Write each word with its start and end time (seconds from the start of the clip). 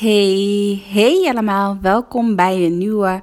Hey, 0.00 0.82
hey 0.86 1.26
allemaal. 1.28 1.78
Welkom 1.80 2.36
bij 2.36 2.64
een 2.64 2.78
nieuwe 2.78 3.22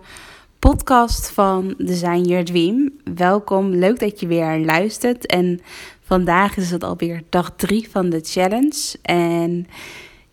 podcast 0.60 1.30
van 1.32 1.74
Design 1.78 2.22
Your 2.22 2.46
Dream. 2.46 2.92
Welkom, 3.16 3.70
leuk 3.70 4.00
dat 4.00 4.20
je 4.20 4.28
weer 4.28 4.60
luistert. 4.60 5.26
En 5.26 5.60
vandaag 6.02 6.58
is 6.58 6.72
het 6.72 6.84
alweer 6.84 7.24
dag 7.30 7.54
drie 7.56 7.90
van 7.90 8.10
de 8.10 8.20
challenge. 8.24 8.98
En 9.02 9.68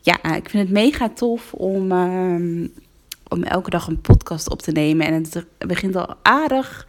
ja, 0.01 0.35
ik 0.35 0.49
vind 0.49 0.63
het 0.63 0.73
mega 0.73 1.09
tof 1.09 1.53
om, 1.53 1.93
ehm, 1.93 2.67
om 3.29 3.43
elke 3.43 3.71
dag 3.71 3.87
een 3.87 4.01
podcast 4.01 4.51
op 4.51 4.63
te 4.63 4.73
nemen. 4.73 5.07
En 5.07 5.15
het 5.15 5.47
begint 5.59 5.97
al 5.97 6.15
aardig. 6.23 6.89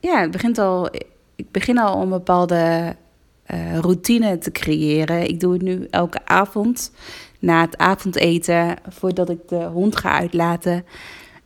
Ja, 0.00 0.20
het 0.20 0.30
begint 0.30 0.58
al. 0.58 0.88
Ik 1.36 1.50
begin 1.50 1.78
al 1.78 2.02
een 2.02 2.08
bepaalde 2.08 2.96
eh, 3.44 3.78
routine 3.78 4.38
te 4.38 4.50
creëren. 4.50 5.28
Ik 5.28 5.40
doe 5.40 5.52
het 5.52 5.62
nu 5.62 5.86
elke 5.90 6.26
avond 6.26 6.92
na 7.38 7.60
het 7.60 7.78
avondeten, 7.78 8.76
voordat 8.88 9.30
ik 9.30 9.48
de 9.48 9.64
hond 9.64 9.96
ga 9.96 10.18
uitlaten. 10.18 10.84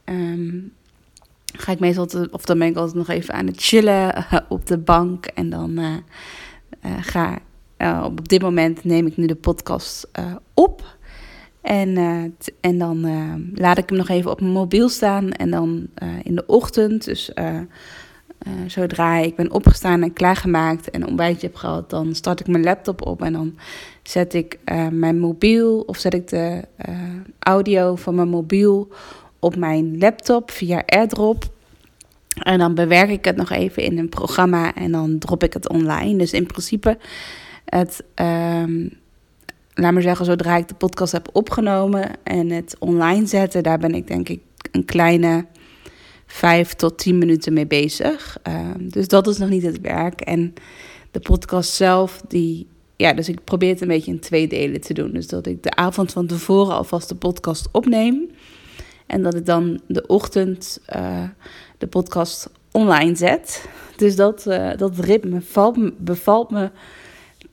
ehm, 0.04 0.58
ga 1.44 1.72
ik 1.72 1.78
meestal, 1.78 2.08
of 2.30 2.44
dan 2.44 2.58
ben 2.58 2.68
ik 2.68 2.76
altijd 2.76 2.96
nog 2.96 3.08
even 3.08 3.34
aan 3.34 3.46
het 3.46 3.62
chillen 3.62 4.14
eh, 4.14 4.38
op 4.48 4.66
de 4.66 4.78
bank. 4.78 5.26
En 5.26 5.50
dan 5.50 5.78
eh, 5.78 6.92
ga 7.00 7.38
op 8.04 8.28
dit 8.28 8.42
moment 8.42 8.84
neem 8.84 9.06
ik 9.06 9.16
nu 9.16 9.26
de 9.26 9.34
podcast 9.34 10.10
op. 10.54 10.96
En, 11.60 11.96
en 12.60 12.78
dan 12.78 13.00
laat 13.54 13.78
ik 13.78 13.88
hem 13.88 13.98
nog 13.98 14.08
even 14.08 14.30
op 14.30 14.40
mijn 14.40 14.52
mobiel 14.52 14.88
staan. 14.88 15.32
En 15.32 15.50
dan 15.50 15.86
in 16.22 16.34
de 16.34 16.46
ochtend, 16.46 17.04
dus 17.04 17.30
eh, 18.48 18.54
zodra 18.66 19.16
ik 19.16 19.36
ben 19.36 19.52
opgestaan 19.52 20.02
en 20.02 20.12
klaargemaakt 20.12 20.90
en 20.90 21.02
een 21.02 21.08
ontbijtje 21.08 21.46
heb 21.46 21.56
gehad, 21.56 21.90
dan 21.90 22.14
start 22.14 22.40
ik 22.40 22.46
mijn 22.46 22.64
laptop 22.64 23.06
op 23.06 23.22
en 23.22 23.32
dan 23.32 23.58
zet 24.02 24.34
ik 24.34 24.58
eh, 24.64 24.88
mijn 24.88 25.18
mobiel 25.18 25.80
of 25.80 25.98
zet 25.98 26.14
ik 26.14 26.28
de 26.28 26.64
eh, 26.76 26.94
audio 27.38 27.96
van 27.96 28.14
mijn 28.14 28.28
mobiel 28.28 28.88
op 29.38 29.56
mijn 29.56 29.98
laptop 29.98 30.50
via 30.50 30.82
AirDrop. 30.86 31.44
En 32.42 32.58
dan 32.58 32.74
bewerk 32.74 33.10
ik 33.10 33.24
het 33.24 33.36
nog 33.36 33.50
even 33.50 33.82
in 33.82 33.98
een 33.98 34.08
programma 34.08 34.74
en 34.74 34.92
dan 34.92 35.18
drop 35.18 35.42
ik 35.42 35.52
het 35.52 35.68
online. 35.68 36.18
Dus 36.18 36.32
in 36.32 36.46
principe, 36.46 36.98
het, 37.64 38.04
ehm, 38.14 38.88
laat 39.74 39.92
maar 39.92 40.02
zeggen, 40.02 40.24
zodra 40.24 40.56
ik 40.56 40.68
de 40.68 40.74
podcast 40.74 41.12
heb 41.12 41.28
opgenomen 41.32 42.10
en 42.22 42.50
het 42.50 42.76
online 42.78 43.26
zetten, 43.26 43.62
daar 43.62 43.78
ben 43.78 43.94
ik 43.94 44.06
denk 44.06 44.28
ik 44.28 44.40
een 44.72 44.84
kleine 44.84 45.46
vijf 46.28 46.74
tot 46.74 46.98
tien 46.98 47.18
minuten 47.18 47.52
mee 47.52 47.66
bezig. 47.66 48.38
Ehm, 48.42 48.88
dus 48.88 49.08
dat 49.08 49.26
is 49.26 49.38
nog 49.38 49.48
niet 49.48 49.62
het 49.62 49.80
werk. 49.80 50.20
En 50.20 50.54
de 51.10 51.20
podcast 51.20 51.72
zelf, 51.72 52.22
die, 52.28 52.66
ja, 52.96 53.12
dus 53.12 53.28
ik 53.28 53.44
probeer 53.44 53.70
het 53.70 53.80
een 53.80 53.88
beetje 53.88 54.10
in 54.10 54.20
twee 54.20 54.48
delen 54.48 54.80
te 54.80 54.94
doen. 54.94 55.12
Dus 55.12 55.26
dat 55.26 55.46
ik 55.46 55.62
de 55.62 55.74
avond 55.74 56.12
van 56.12 56.26
tevoren 56.26 56.74
alvast 56.74 57.08
de 57.08 57.14
podcast 57.14 57.68
opneem. 57.72 58.30
En 59.06 59.22
dat 59.22 59.34
ik 59.34 59.46
dan 59.46 59.80
de 59.86 60.06
ochtend 60.06 60.80
eh, 60.86 61.24
de 61.78 61.86
podcast 61.86 62.50
online 62.72 63.16
zet. 63.16 63.68
Dus 63.96 64.16
dat, 64.16 64.46
eh, 64.46 64.70
dat 64.76 64.98
ritme 64.98 65.40
valt, 65.40 66.04
bevalt 66.04 66.50
me 66.50 66.70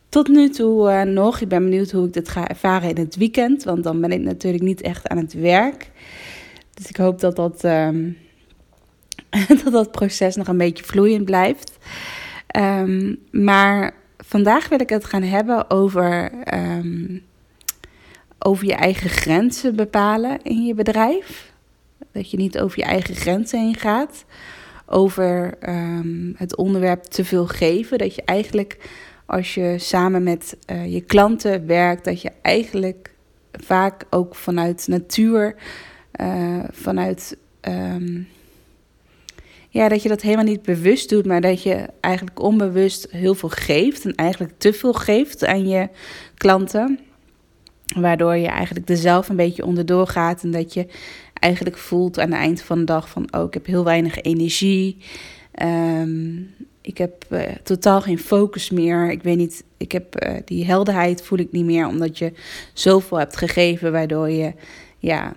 tot 0.10 0.28
nu 0.28 0.50
toe 0.50 0.90
eh, 0.90 1.02
nog. 1.02 1.42
Ik 1.42 1.48
ben 1.48 1.64
benieuwd 1.64 1.92
hoe 1.92 2.06
ik 2.06 2.14
dit 2.14 2.30
ga 2.30 2.48
ervaren 2.48 2.90
in 2.90 2.98
het 2.98 3.16
weekend. 3.16 3.64
Want 3.64 3.84
dan 3.84 4.02
ben 4.02 4.12
ik 4.12 4.22
natuurlijk 4.22 4.64
niet 4.64 4.82
echt 4.82 5.08
aan 5.08 5.18
het 5.18 5.34
werk. 5.34 5.92
Dus 6.74 6.90
ik 6.90 6.98
hoop 6.98 7.20
dat 7.20 7.36
dat, 7.36 7.64
ehm, 7.64 8.10
dat, 9.64 9.72
dat 9.72 9.92
proces 9.92 10.36
nog 10.36 10.48
een 10.48 10.58
beetje 10.58 10.84
vloeiend 10.84 11.26
blijft. 11.26 11.78
Ehm, 12.48 13.16
maar 13.32 13.94
vandaag 14.18 14.70
wil 14.70 14.80
ik 14.80 14.90
het 14.90 15.06
gaan 15.06 15.24
hebben 15.24 15.70
over, 15.70 16.32
ehm, 16.44 17.18
over 18.40 18.66
je 18.66 18.76
eigen 18.76 19.10
grenzen 19.10 19.76
bepalen 19.76 20.40
in 20.44 20.66
je 20.66 20.74
bedrijf. 20.74 21.54
Dat 22.12 22.32
je 22.32 22.38
niet 22.38 22.60
over 22.60 22.80
je 22.80 22.86
eigen 22.86 23.16
grenzen 23.16 23.60
heen 23.60 23.76
gaat. 23.76 24.26
Over 24.86 25.58
ehm, 25.60 26.32
het 26.36 26.56
onderwerp 26.56 27.04
te 27.04 27.26
veel 27.26 27.48
geven. 27.48 27.98
Dat 27.98 28.16
je 28.16 28.24
eigenlijk 28.26 28.78
als 29.26 29.54
je 29.54 29.76
samen 29.78 30.24
met 30.24 30.58
eh, 30.66 30.94
je 30.94 31.02
klanten 31.02 31.68
werkt, 31.68 32.06
dat 32.06 32.22
je 32.22 32.32
eigenlijk 32.42 33.14
vaak 33.52 34.06
ook 34.10 34.36
vanuit 34.36 34.88
natuur, 34.88 35.56
eh, 36.12 36.64
vanuit. 36.72 37.38
Ja, 39.76 39.90
dat 39.90 40.04
je 40.04 40.10
dat 40.10 40.22
helemaal 40.22 40.46
niet 40.46 40.62
bewust 40.62 41.10
doet, 41.10 41.26
maar 41.26 41.42
dat 41.42 41.64
je 41.64 41.86
eigenlijk 42.00 42.42
onbewust 42.42 43.08
heel 43.12 43.36
veel 43.36 43.50
geeft 43.50 44.06
en 44.06 44.16
eigenlijk 44.16 44.54
te 44.58 44.74
veel 44.74 44.94
geeft 44.94 45.46
aan 45.46 45.68
je 45.68 45.90
klanten. 46.38 47.00
Waardoor 47.96 48.36
je 48.36 48.48
eigenlijk 48.48 48.90
er 48.90 48.98
zelf 48.98 49.30
een 49.30 49.36
beetje 49.36 49.66
onderdoor 49.66 50.08
gaat 50.08 50.44
en 50.44 50.52
dat 50.52 50.74
je 50.74 50.88
eigenlijk 51.34 51.78
voelt 51.78 52.20
aan 52.20 52.32
het 52.32 52.40
eind 52.40 52.62
van 52.62 52.80
de 52.80 52.84
dag 52.84 53.10
van, 53.10 53.28
oh, 53.34 53.44
ik 53.44 53.54
heb 53.54 53.66
heel 53.66 53.84
weinig 53.84 54.22
energie. 54.22 54.98
Ehm, 55.52 56.38
ik 56.82 56.98
heb 56.98 57.26
eh, 57.30 57.56
totaal 57.64 58.02
geen 58.02 58.20
focus 58.20 58.70
meer. 58.70 59.12
Ik 59.12 59.24
weet 59.24 59.38
niet, 59.38 59.64
ik 59.78 59.92
heb 59.92 60.16
eh, 60.16 60.36
die 60.46 60.66
helderheid 60.66 61.22
voel 61.22 61.40
ik 61.40 61.52
niet 61.52 61.66
meer, 61.66 61.88
omdat 61.88 62.18
je 62.18 62.32
zoveel 62.74 63.18
hebt 63.18 63.38
gegeven, 63.38 63.92
waardoor 63.92 64.30
je, 64.30 64.54
ja, 64.98 65.36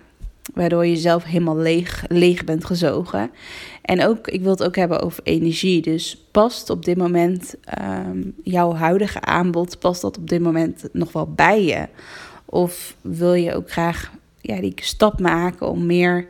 waardoor 0.53 0.85
je 0.85 0.95
zelf 0.95 1.23
helemaal 1.23 1.57
leeg, 1.57 2.05
leeg 2.07 2.43
bent 2.43 2.65
gezogen. 2.65 3.31
En 3.81 4.05
ook, 4.05 4.27
ik 4.27 4.41
wil 4.41 4.51
het 4.51 4.63
ook 4.63 4.75
hebben 4.75 5.01
over 5.01 5.23
energie. 5.23 5.81
Dus 5.81 6.25
past 6.31 6.69
op 6.69 6.85
dit 6.85 6.97
moment 6.97 7.55
ehm, 7.63 8.21
jouw 8.43 8.73
huidige 8.73 9.21
aanbod, 9.21 9.79
past 9.79 10.01
dat 10.01 10.17
op 10.17 10.29
dit 10.29 10.41
moment 10.41 10.87
nog 10.91 11.11
wel 11.11 11.27
bij 11.27 11.63
je? 11.63 11.87
Of 12.45 12.95
wil 13.01 13.33
je 13.33 13.55
ook 13.55 13.71
graag 13.71 14.11
ja, 14.41 14.61
die 14.61 14.73
stap 14.75 15.19
maken 15.19 15.69
om 15.69 15.85
meer, 15.85 16.27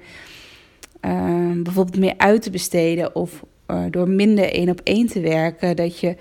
ehm, 0.99 1.63
bijvoorbeeld 1.63 1.97
meer 1.99 2.17
uit 2.17 2.41
te 2.41 2.49
besteden 2.49 3.15
of 3.15 3.43
eh, 3.65 3.83
door 3.89 4.09
minder 4.09 4.53
één 4.53 4.69
op 4.69 4.81
één 4.83 5.07
te 5.07 5.19
werken, 5.19 5.75
dat 5.75 5.99
je 5.99 6.15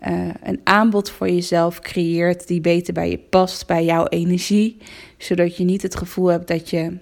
eh, 0.00 0.28
een 0.42 0.60
aanbod 0.64 1.10
voor 1.10 1.28
jezelf 1.30 1.80
creëert 1.80 2.46
die 2.46 2.60
beter 2.60 2.94
bij 2.94 3.10
je 3.10 3.18
past, 3.18 3.66
bij 3.66 3.84
jouw 3.84 4.06
energie, 4.06 4.76
zodat 5.18 5.56
je 5.56 5.64
niet 5.64 5.82
het 5.82 5.96
gevoel 5.96 6.26
hebt 6.26 6.48
dat 6.48 6.70
je 6.70 6.98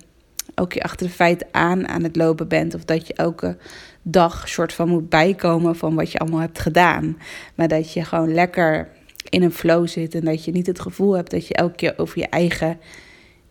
ook 0.55 0.73
je 0.73 0.83
achter 0.83 1.07
de 1.07 1.13
feiten 1.13 1.47
aan 1.51 1.89
aan 1.89 2.03
het 2.03 2.17
lopen 2.17 2.49
bent 2.49 2.75
of 2.75 2.85
dat 2.85 3.07
je 3.07 3.15
elke 3.15 3.57
dag 4.03 4.49
soort 4.49 4.73
van 4.73 4.89
moet 4.89 5.09
bijkomen 5.09 5.77
van 5.77 5.95
wat 5.95 6.13
je 6.13 6.19
allemaal 6.19 6.41
hebt 6.41 6.59
gedaan, 6.59 7.19
maar 7.55 7.69
dat 7.69 7.93
je 7.93 8.05
gewoon 8.05 8.35
lekker 8.35 8.89
in 9.29 9.43
een 9.43 9.53
flow 9.53 9.89
zit 9.89 10.15
en 10.15 10.25
dat 10.25 10.45
je 10.45 10.53
niet 10.53 10.67
het 10.67 10.81
gevoel 10.81 11.13
hebt 11.13 11.31
dat 11.31 11.47
je 11.47 11.55
elke 11.55 11.75
keer 11.75 11.95
over 11.97 12.19
je 12.19 12.29
eigen 12.29 12.79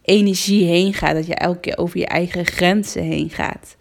energie 0.02 0.66
heen 0.66 0.94
gaat, 0.94 1.16
dat 1.16 1.26
je 1.26 1.36
elke 1.36 1.60
keer 1.60 1.78
over 1.78 1.98
je 1.98 2.08
eigen 2.08 2.46
grenzen 2.46 3.04
heen 3.04 3.30
gaat. 3.30 3.76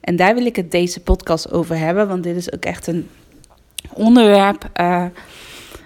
En 0.00 0.16
daar 0.16 0.34
wil 0.34 0.46
ik 0.46 0.56
het 0.56 0.70
deze 0.70 1.00
podcast 1.00 1.52
over 1.52 1.78
hebben, 1.78 2.08
want 2.08 2.22
dit 2.22 2.36
is 2.36 2.52
ook 2.52 2.64
echt 2.64 2.86
een 2.86 3.08
onderwerp 3.92 4.70
eh, 4.72 5.04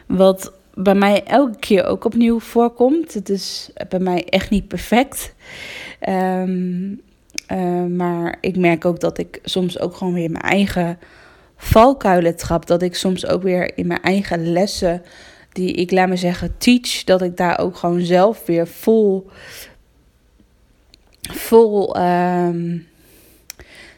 wat 0.06 0.52
bij 0.74 0.94
mij 0.94 1.24
elke 1.24 1.58
keer 1.58 1.84
ook 1.84 2.04
opnieuw 2.04 2.40
voorkomt. 2.40 3.14
Het 3.14 3.28
is 3.28 3.70
bij 3.88 3.98
mij 3.98 4.24
echt 4.24 4.50
niet 4.50 4.68
perfect. 4.68 5.34
Ehm, 6.00 6.94
eh, 7.46 7.84
maar 7.84 8.36
ik 8.40 8.56
merk 8.56 8.84
ook 8.84 9.00
dat 9.00 9.18
ik 9.18 9.38
soms 9.42 9.78
ook 9.78 9.96
gewoon 9.96 10.14
weer 10.14 10.24
in 10.24 10.32
mijn 10.32 10.44
eigen 10.44 10.98
valkuilen 11.56 12.36
trap. 12.36 12.66
Dat 12.66 12.82
ik 12.82 12.94
soms 12.94 13.26
ook 13.26 13.42
weer 13.42 13.76
in 13.76 13.86
mijn 13.86 14.02
eigen 14.02 14.52
lessen, 14.52 15.02
die 15.52 15.72
ik 15.72 15.90
laat 15.90 16.08
me 16.08 16.16
zeggen 16.16 16.54
teach, 16.58 17.04
dat 17.04 17.22
ik 17.22 17.36
daar 17.36 17.58
ook 17.58 17.76
gewoon 17.76 18.00
zelf 18.00 18.46
weer 18.46 18.66
vol, 18.66 19.26
vol, 21.20 21.96
ehm, 21.96 22.78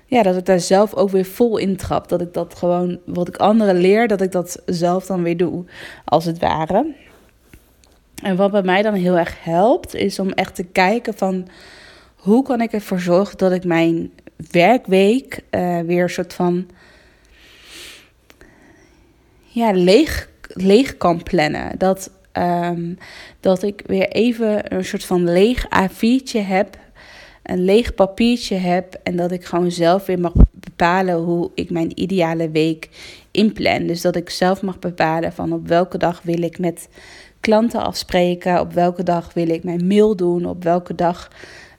ja, 0.07 0.23
dat 0.23 0.37
ik 0.37 0.45
daar 0.45 0.61
zelf 0.61 0.95
ook 0.95 1.11
weer 1.11 1.25
vol 1.25 1.57
in 1.57 1.77
trap. 1.77 2.09
Dat 2.09 2.21
ik 2.21 2.33
dat 2.33 2.55
gewoon, 2.55 2.99
wat 3.05 3.29
ik 3.29 3.37
anderen 3.37 3.77
leer, 3.77 4.09
dat 4.09 4.21
ik 4.21 4.33
dat 4.33 4.63
zelf 4.67 5.07
dan 5.07 5.23
weer 5.23 5.37
doe, 5.37 5.65
als 6.05 6.25
het 6.25 6.39
ware. 6.39 6.95
En 8.23 8.37
wat 8.37 8.51
bij 8.51 8.63
mij 8.63 8.83
dan 8.83 8.95
heel 8.95 9.19
erg 9.19 9.45
helpt, 9.45 9.95
is 9.95 10.19
om 10.19 10.31
echt 10.31 10.55
te 10.55 10.65
kijken 10.65 11.15
van 11.15 11.49
hoe 12.23 12.43
kan 12.43 12.61
ik 12.61 12.73
ervoor 12.73 13.01
zorgen 13.01 13.39
dat 13.39 13.53
ik 13.53 13.65
mijn 13.65 14.11
werkweek 14.51 15.41
eh, 15.51 15.81
weer 15.81 16.03
een 16.03 16.11
soort 16.11 16.35
van 16.35 16.69
ja, 19.45 19.73
leeg 19.73 20.31
leeg 20.55 20.97
kan 20.97 21.23
plannen. 21.23 21.79
Dat, 21.79 22.11
ehm, 22.33 22.95
dat 23.41 23.63
ik 23.63 23.83
weer 23.87 24.09
even 24.09 24.75
een 24.75 24.85
soort 24.85 25.05
van 25.05 25.33
leeg 25.33 25.67
A4'tje 25.67 26.39
heb. 26.39 26.79
Een 27.43 27.65
leeg 27.65 27.95
papiertje 27.95 28.55
heb. 28.55 29.01
En 29.03 29.17
dat 29.17 29.33
ik 29.33 29.45
gewoon 29.45 29.71
zelf 29.71 30.07
weer 30.07 30.21
mag 30.21 30.33
bepalen 30.51 31.15
hoe 31.15 31.51
ik 31.55 31.71
mijn 31.71 32.01
ideale 32.01 32.51
week 32.51 32.89
inplan. 33.31 33.87
Dus 33.87 34.01
dat 34.01 34.17
ik 34.17 34.31
zelf 34.31 34.63
mag 34.63 34.79
bepalen 34.79 35.33
van 35.33 35.53
op 35.53 35.69
welke 35.69 35.99
dag 35.99 36.23
wil 36.23 36.43
ik 36.43 36.59
met 36.59 36.89
klanten 37.41 37.83
afspreken. 37.83 38.61
Op 38.61 38.73
welke 38.73 39.03
dag 39.03 39.33
wil 39.35 39.49
ik 39.49 39.65
mijn 39.65 39.87
mail 39.87 40.17
doen. 40.17 40.47
Op 40.47 40.65
welke 40.65 40.95
dag 40.95 41.31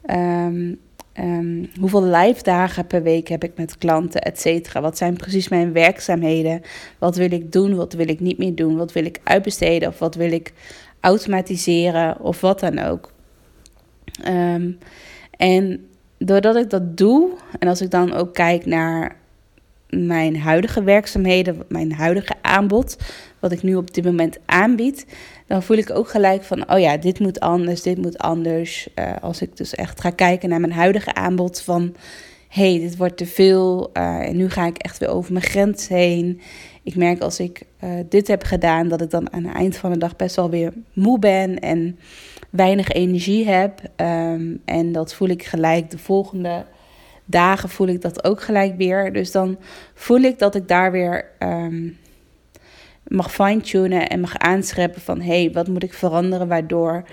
ehm, 0.06 0.74
ehm, 1.14 1.66
hoeveel 1.80 2.04
live 2.04 2.44
dagen 2.44 2.88
per 2.88 3.04
week 3.04 3.28
heb 3.28 3.44
ik 3.44 3.52
met 3.56 3.78
klanten, 3.78 4.22
et 4.22 4.40
cetera. 4.40 4.82
Wat 4.82 4.98
zijn 4.98 5.18
precies 5.18 5.48
mijn 5.48 5.74
werkzaamheden? 5.74 6.62
Wat 7.00 7.16
wil 7.16 7.32
ik 7.32 7.52
doen? 7.52 7.76
Wat 7.76 7.94
wil 7.94 8.10
ik 8.10 8.20
niet 8.20 8.38
meer 8.38 8.56
doen? 8.56 8.78
Wat 8.78 8.92
wil 8.92 9.06
ik 9.06 9.20
uitbesteden? 9.24 9.90
Of 9.90 10.00
wat 10.00 10.16
wil 10.16 10.32
ik 10.32 10.54
automatiseren? 11.00 12.20
Of 12.22 12.42
wat 12.42 12.60
dan 12.60 12.80
ook. 12.80 13.12
Ehm, 14.24 14.72
en 15.38 15.88
doordat 16.18 16.56
ik 16.56 16.70
dat 16.70 16.98
doe, 16.98 17.30
en 17.60 17.68
als 17.68 17.82
ik 17.82 17.92
dan 17.92 18.14
ook 18.14 18.34
kijk 18.34 18.66
naar 18.66 19.16
mijn 19.94 20.38
huidige 20.40 20.84
werkzaamheden, 20.84 21.58
mijn 21.68 21.94
huidige 21.94 22.34
aanbod, 22.42 22.98
wat 23.40 23.52
ik 23.52 23.64
nu 23.64 23.76
op 23.76 23.94
dit 23.94 24.04
moment 24.04 24.38
aanbied, 24.46 25.06
dan 25.48 25.64
voel 25.64 25.78
ik 25.78 25.90
ook 25.92 26.10
gelijk 26.10 26.44
van, 26.44 26.72
oh 26.72 26.80
ja, 26.80 26.98
dit 26.98 27.20
moet 27.20 27.40
anders, 27.40 27.82
dit 27.82 27.98
moet 27.98 28.18
anders. 28.18 28.88
Uh, 28.96 29.12
als 29.22 29.42
ik 29.42 29.58
dus 29.58 29.76
echt 29.76 30.02
ga 30.02 30.10
kijken 30.10 30.50
naar 30.50 30.60
mijn 30.60 30.74
huidige 30.74 31.14
aanbod 31.14 31.62
van, 31.62 31.96
hey, 32.48 32.80
dit 32.80 32.98
wordt 32.98 33.18
te 33.18 33.26
veel 33.26 33.90
uh, 33.94 34.28
en 34.28 34.38
nu 34.38 34.50
ga 34.50 34.66
ik 34.66 34.78
echt 34.78 34.98
weer 34.98 35.10
over 35.10 35.34
mijn 35.34 35.46
grens 35.46 35.88
heen. 35.88 36.42
Ik 36.84 36.96
merk 36.96 37.22
als 37.22 37.40
ik 37.40 37.62
uh, 37.84 37.90
dit 38.10 38.28
heb 38.28 38.44
gedaan, 38.44 38.88
dat 38.88 39.02
ik 39.02 39.10
dan 39.10 39.34
aan 39.34 39.44
het 39.44 39.56
eind 39.56 39.76
van 39.78 39.92
de 39.92 39.98
dag 39.98 40.16
best 40.16 40.36
wel 40.36 40.50
weer 40.50 40.74
moe 40.94 41.20
ben 41.20 41.60
en 41.60 42.00
weinig 42.50 42.90
energie 42.90 43.48
heb. 43.48 43.82
Um, 43.96 44.62
en 44.66 44.92
dat 44.92 45.14
voel 45.14 45.28
ik 45.28 45.44
gelijk 45.44 45.92
de 45.92 45.98
volgende 45.98 46.66
dagen 47.26 47.70
voel 47.70 47.88
ik 47.88 48.02
dat 48.02 48.24
ook 48.24 48.42
gelijk 48.42 48.78
weer. 48.78 49.14
Dus 49.14 49.32
dan 49.32 49.58
voel 49.94 50.20
ik 50.20 50.40
dat 50.40 50.56
ik 50.56 50.68
daar 50.68 50.92
weer 50.92 51.26
um, 51.40 51.98
mag 53.08 53.32
fine-tunen 53.32 54.10
en 54.10 54.20
mag 54.20 54.38
aanscheppen 54.38 55.02
van... 55.02 55.22
hé, 55.22 55.44
hey, 55.44 55.52
wat 55.52 55.68
moet 55.68 55.84
ik 55.84 55.94
veranderen 55.94 56.48
waardoor 56.48 57.04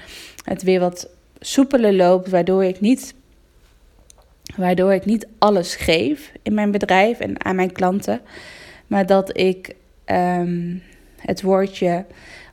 het 0.44 0.62
weer 0.62 0.80
wat 0.80 1.08
soepeler 1.40 1.92
loopt... 1.92 2.28
waardoor 2.28 2.64
ik 2.64 2.80
niet, 2.80 3.14
waardoor 4.56 4.92
ik 4.92 5.04
niet 5.04 5.26
alles 5.38 5.74
geef 5.76 6.32
in 6.42 6.54
mijn 6.54 6.70
bedrijf 6.70 7.20
en 7.20 7.44
aan 7.44 7.56
mijn 7.56 7.72
klanten... 7.72 8.20
maar 8.86 9.06
dat 9.06 9.36
ik 9.38 9.74
um, 10.06 10.82
het 11.16 11.42
woordje 11.42 12.04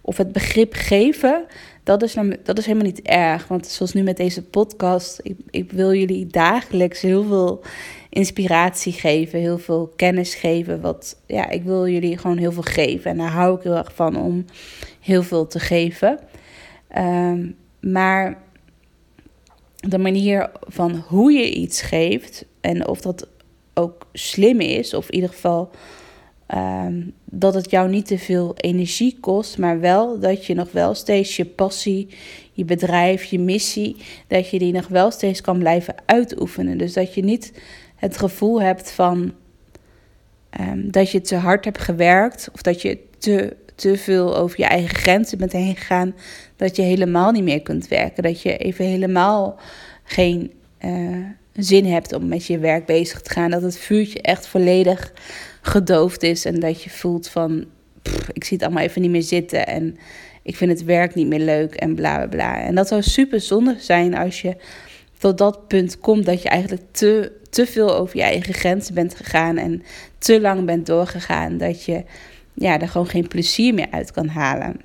of 0.08 0.18
het 0.18 0.32
begrip 0.32 0.74
geven 0.74 1.46
dat 1.88 2.04
is, 2.04 2.16
dat 2.44 2.58
is 2.58 2.66
helemaal 2.66 2.88
niet 2.88 3.02
erg. 3.02 3.48
Want 3.48 3.68
zoals 3.68 3.94
nu 3.94 4.04
met 4.04 4.18
deze 4.18 4.44
podcast, 4.44 5.20
ik, 5.24 5.36
ik 5.50 5.72
wil 5.72 5.94
jullie 5.94 6.28
dagelijks 6.28 7.02
heel 7.02 7.24
veel 7.24 7.64
inspiratie 8.10 8.94
geven, 8.94 9.40
heel 9.40 9.58
veel 9.58 9.94
kennis 9.96 10.36
geven. 10.36 10.82
Wat, 10.82 11.22
ja, 11.26 11.50
ik 11.50 11.64
wil 11.64 11.88
jullie 11.88 12.18
gewoon 12.18 12.38
heel 12.38 12.52
veel 12.52 12.64
geven. 12.64 13.12
En 13.12 13.18
daar 13.18 13.32
hou 13.32 13.58
ik 13.58 13.64
heel 13.64 13.76
erg 13.76 13.92
van 13.96 14.18
om 14.18 14.46
heel 15.00 15.24
veel 15.24 15.48
te 15.48 15.60
geven. 15.60 16.20
Um, 16.98 17.56
maar 17.80 18.38
de 19.76 19.98
manier 19.98 20.50
van 20.62 21.04
hoe 21.08 21.32
je 21.32 21.54
iets 21.54 21.82
geeft 21.82 22.46
en 22.62 22.88
of 22.88 23.02
dat 23.02 23.28
ook 23.74 24.08
slim 24.14 24.60
is, 24.60 24.94
of 24.94 25.10
in 25.10 25.16
ieder 25.16 25.30
geval 25.30 25.72
Um, 26.56 27.14
dat 27.26 27.54
het 27.54 27.72
jou 27.72 27.90
niet 27.90 28.06
te 28.06 28.18
veel 28.18 28.54
energie 28.58 29.18
kost, 29.20 29.58
maar 29.58 29.80
wel 29.80 30.20
dat 30.20 30.46
je 30.46 30.54
nog 30.54 30.72
wel 30.72 30.94
steeds 30.94 31.36
je 31.36 31.46
passie, 31.46 32.08
je 32.54 32.66
bedrijf, 32.66 33.24
je 33.24 33.40
missie, 33.40 33.96
dat 34.28 34.50
je 34.50 34.60
die 34.60 34.74
nog 34.74 34.88
wel 34.88 35.12
steeds 35.12 35.42
kan 35.42 35.58
blijven 35.58 35.96
uitoefenen. 36.06 36.78
Dus 36.78 36.94
dat 36.94 37.14
je 37.14 37.24
niet 37.24 37.54
het 37.96 38.18
gevoel 38.18 38.62
hebt 38.62 38.92
van 38.92 39.34
um, 40.60 40.92
dat 40.92 41.12
je 41.12 41.22
te 41.22 41.36
hard 41.36 41.66
hebt 41.66 41.82
gewerkt 41.82 42.50
of 42.54 42.62
dat 42.62 42.82
je 42.82 42.98
te, 43.18 43.56
te 43.76 43.98
veel 43.98 44.38
over 44.38 44.60
je 44.60 44.66
eigen 44.66 44.96
grenzen 44.96 45.38
bent 45.38 45.52
heen 45.52 45.76
gegaan, 45.76 46.16
dat 46.56 46.76
je 46.76 46.82
helemaal 46.82 47.32
niet 47.32 47.44
meer 47.44 47.62
kunt 47.62 47.88
werken. 47.88 48.24
Dat 48.24 48.42
je 48.42 48.58
even 48.58 48.86
helemaal 48.86 49.60
geen 50.04 50.52
uh, 50.86 51.26
zin 51.54 51.86
hebt 51.86 52.14
om 52.14 52.28
met 52.28 52.46
je 52.46 52.60
werk 52.60 52.86
bezig 52.86 53.22
te 53.22 53.30
gaan. 53.30 53.52
Dat 53.52 53.62
het 53.62 53.78
vuurtje 53.78 54.22
echt 54.22 54.48
volledig 54.48 55.14
gedoofd 55.68 56.24
is 56.24 56.46
en 56.46 56.60
dat 56.60 56.84
je 56.84 56.90
voelt 56.90 57.30
van 57.30 57.66
ik 58.34 58.44
zie 58.44 58.58
het 58.58 58.66
allemaal 58.66 58.84
even 58.84 59.02
niet 59.02 59.12
meer 59.12 59.22
zitten 59.22 59.68
en 59.68 59.98
ik 60.44 60.56
vind 60.56 60.72
het 60.72 60.84
werk 60.84 61.16
niet 61.16 61.28
meer 61.28 61.40
leuk 61.40 61.76
en 61.76 61.96
bla 61.96 62.16
bla 62.18 62.28
bla. 62.28 62.62
En 62.62 62.76
dat 62.76 62.88
zou 62.88 63.02
super 63.02 63.42
zonde 63.42 63.76
zijn 63.80 64.16
als 64.16 64.42
je 64.42 64.56
tot 65.18 65.38
dat 65.38 65.68
punt 65.68 66.00
komt 66.00 66.26
dat 66.26 66.42
je 66.42 66.50
eigenlijk 66.50 66.84
te, 66.92 67.32
te 67.50 67.66
veel 67.66 67.96
over 67.96 68.18
je 68.18 68.24
eigen 68.24 68.54
grenzen 68.54 68.94
bent 68.94 69.16
gegaan 69.16 69.58
en 69.58 69.84
te 70.18 70.42
lang 70.42 70.66
bent 70.66 70.86
doorgegaan 70.86 71.58
dat 71.58 71.84
je 71.84 72.04
ja, 72.54 72.80
er 72.80 72.88
gewoon 72.88 73.08
geen 73.08 73.28
plezier 73.28 73.74
meer 73.74 73.92
uit 73.92 74.12
kan 74.12 74.28
halen. 74.28 74.76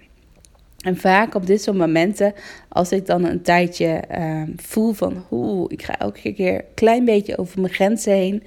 En 0.83 0.97
vaak 0.97 1.35
op 1.35 1.47
dit 1.47 1.63
soort 1.63 1.77
momenten, 1.77 2.35
als 2.69 2.93
ik 2.93 3.07
dan 3.07 3.25
een 3.25 3.43
tijdje 3.43 4.03
uh, 4.19 4.43
voel 4.57 4.93
van, 4.93 5.25
oeh, 5.31 5.65
ik 5.69 5.83
ga 5.83 5.99
elke 5.99 6.33
keer 6.33 6.55
een 6.55 6.65
klein 6.75 7.05
beetje 7.05 7.39
over 7.39 7.61
mijn 7.61 7.73
grenzen 7.73 8.13
heen, 8.13 8.43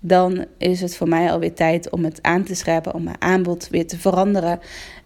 dan 0.00 0.44
is 0.58 0.80
het 0.80 0.96
voor 0.96 1.08
mij 1.08 1.32
alweer 1.32 1.54
tijd 1.54 1.90
om 1.90 2.04
het 2.04 2.22
aan 2.22 2.42
te 2.44 2.54
scherpen, 2.54 2.94
om 2.94 3.02
mijn 3.02 3.20
aanbod 3.20 3.68
weer 3.68 3.86
te 3.86 3.98
veranderen. 3.98 4.60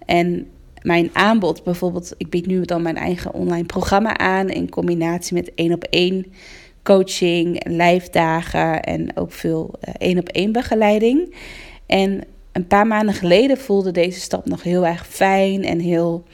En 0.06 0.46
mijn 0.82 1.11
aanbod, 1.12 1.64
bijvoorbeeld, 1.64 2.14
ik 2.17 2.31
bied 2.31 2.46
nu 2.46 2.64
dan 2.64 2.82
mijn 2.82 2.96
eigen 2.96 3.35
online 3.35 3.67
programma 3.67 4.19
aan 4.19 4.49
in 4.49 4.70
combinatie 4.70 5.35
met 5.35 5.55
één 5.55 5.73
op 5.73 5.85
één 5.85 6.26
coaching, 6.82 7.67
lijfdagen 7.69 8.82
en 8.82 9.17
ook 9.17 9.32
veel 9.32 9.75
eh, 9.81 9.94
één 9.99 10.19
op 10.19 10.29
één 10.29 10.52
begeleiding. 10.52 11.35
En 11.87 12.25
een 12.52 12.67
paar 12.67 12.87
maanden 12.87 13.14
geleden 13.14 13.58
voelde 13.58 13.90
deze 13.90 14.20
stap 14.20 14.47
nog 14.47 14.62
heel 14.62 14.87
erg 14.87 15.06
fijn 15.06 15.64
en 15.64 15.79
heel, 15.79 16.25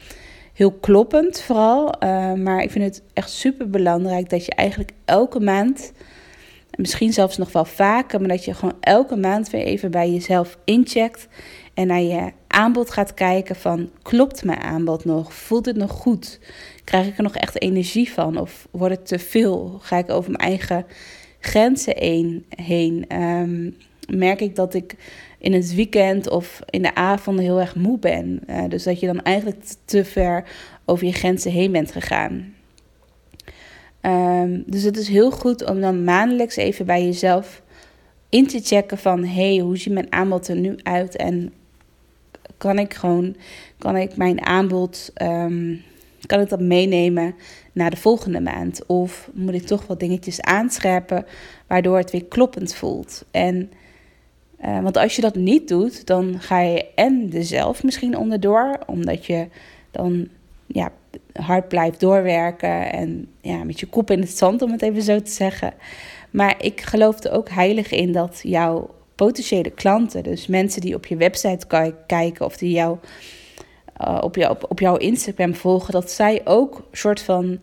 heel 0.53 0.71
kloppend 0.71 1.41
vooral. 1.41 1.85
Uh, 2.03 2.33
maar 2.33 2.63
ik 2.63 2.71
vind 2.71 2.85
het 2.85 3.03
echt 3.13 3.29
super 3.29 3.69
belangrijk 3.69 4.29
dat 4.29 4.45
je 4.45 4.51
eigenlijk 4.51 4.91
elke 5.05 5.39
maand 5.39 5.91
misschien 6.77 7.13
zelfs 7.13 7.37
nog 7.37 7.51
wel 7.51 7.65
vaker, 7.65 8.19
maar 8.19 8.29
dat 8.29 8.45
je 8.45 8.53
gewoon 8.53 8.77
elke 8.79 9.15
maand 9.15 9.49
weer 9.49 9.63
even 9.63 9.91
bij 9.91 10.11
jezelf 10.11 10.57
incheckt 10.65 11.27
en 11.73 11.87
naar 11.87 12.01
je 12.01 12.31
aanbod 12.47 12.91
gaat 12.91 13.13
kijken 13.13 13.55
van 13.55 13.89
klopt 14.01 14.43
mijn 14.43 14.61
aanbod 14.61 15.05
nog? 15.05 15.33
Voelt 15.33 15.65
het 15.65 15.75
nog 15.75 15.91
goed? 15.91 16.39
Krijg 16.83 17.07
ik 17.07 17.17
er 17.17 17.23
nog 17.23 17.35
echt 17.35 17.61
energie 17.61 18.11
van? 18.11 18.37
Of 18.37 18.67
wordt 18.71 18.95
het 18.95 19.07
te 19.07 19.19
veel? 19.19 19.79
Ga 19.81 19.97
ik 19.97 20.09
over 20.09 20.31
mijn 20.31 20.43
eigen 20.49 20.85
grenzen 21.39 21.95
heen? 22.49 23.05
Um, 23.21 23.77
merk 24.09 24.41
ik 24.41 24.55
dat 24.55 24.73
ik 24.73 24.95
in 25.37 25.53
het 25.53 25.75
weekend 25.75 26.29
of 26.29 26.59
in 26.69 26.81
de 26.81 26.95
avond 26.95 27.39
heel 27.39 27.59
erg 27.59 27.75
moe 27.75 27.99
ben? 27.99 28.41
Uh, 28.49 28.63
dus 28.67 28.83
dat 28.83 28.99
je 28.99 29.05
dan 29.05 29.21
eigenlijk 29.21 29.63
te 29.85 30.05
ver 30.05 30.43
over 30.85 31.05
je 31.05 31.13
grenzen 31.13 31.51
heen 31.51 31.71
bent 31.71 31.91
gegaan. 31.91 32.53
Um, 34.01 34.63
dus 34.65 34.83
het 34.83 34.97
is 34.97 35.07
heel 35.07 35.31
goed 35.31 35.69
om 35.69 35.81
dan 35.81 36.03
maandelijks 36.03 36.55
even 36.55 36.85
bij 36.85 37.03
jezelf 37.05 37.61
in 38.29 38.47
te 38.47 38.59
checken 38.59 38.97
van... 38.97 39.23
hey, 39.23 39.57
hoe 39.57 39.77
ziet 39.77 39.93
mijn 39.93 40.11
aanbod 40.11 40.47
er 40.47 40.55
nu 40.55 40.75
uit? 40.83 41.15
En 41.15 41.53
kan 42.57 42.79
ik 42.79 42.93
gewoon, 42.93 43.35
kan 43.77 43.95
ik 43.95 44.17
mijn 44.17 44.45
aanbod, 44.45 45.11
um, 45.21 45.81
kan 46.25 46.39
ik 46.39 46.49
dat 46.49 46.59
meenemen 46.59 47.35
naar 47.71 47.89
de 47.89 47.97
volgende 47.97 48.41
maand? 48.41 48.85
Of 48.85 49.29
moet 49.33 49.53
ik 49.53 49.65
toch 49.65 49.87
wat 49.87 49.99
dingetjes 49.99 50.41
aanscherpen, 50.41 51.25
waardoor 51.67 51.97
het 51.97 52.11
weer 52.11 52.25
kloppend 52.25 52.73
voelt? 52.73 53.25
En... 53.31 53.71
Uh, 54.65 54.81
want 54.81 54.97
als 54.97 55.15
je 55.15 55.21
dat 55.21 55.35
niet 55.35 55.67
doet, 55.67 56.05
dan 56.05 56.39
ga 56.39 56.59
je 56.59 56.85
en 56.95 57.29
de 57.29 57.43
zelf 57.43 57.83
misschien 57.83 58.17
onderdoor, 58.17 58.79
omdat 58.85 59.25
je 59.25 59.47
dan 59.91 60.27
ja, 60.65 60.91
hard 61.33 61.67
blijft 61.67 61.99
doorwerken 61.99 62.91
en 62.91 63.27
ja, 63.41 63.63
met 63.63 63.79
je 63.79 63.85
kop 63.85 64.11
in 64.11 64.19
het 64.19 64.37
zand, 64.37 64.61
om 64.61 64.71
het 64.71 64.81
even 64.81 65.01
zo 65.01 65.21
te 65.21 65.31
zeggen. 65.31 65.73
Maar 66.29 66.55
ik 66.63 66.81
geloof 66.81 67.23
er 67.23 67.31
ook 67.31 67.49
heilig 67.49 67.91
in 67.91 68.11
dat 68.11 68.39
jouw 68.43 68.89
potentiële 69.15 69.69
klanten, 69.69 70.23
dus 70.23 70.47
mensen 70.47 70.81
die 70.81 70.95
op 70.95 71.05
je 71.05 71.15
website 71.15 71.93
kijken 72.07 72.45
of 72.45 72.57
die 72.57 72.71
jou, 72.71 72.97
uh, 74.01 74.17
op, 74.21 74.35
jou, 74.35 74.51
op, 74.51 74.65
op 74.69 74.79
jouw 74.79 74.95
Instagram 74.95 75.55
volgen, 75.55 75.93
dat 75.93 76.11
zij 76.11 76.41
ook 76.43 76.87
soort 76.91 77.21
van 77.21 77.59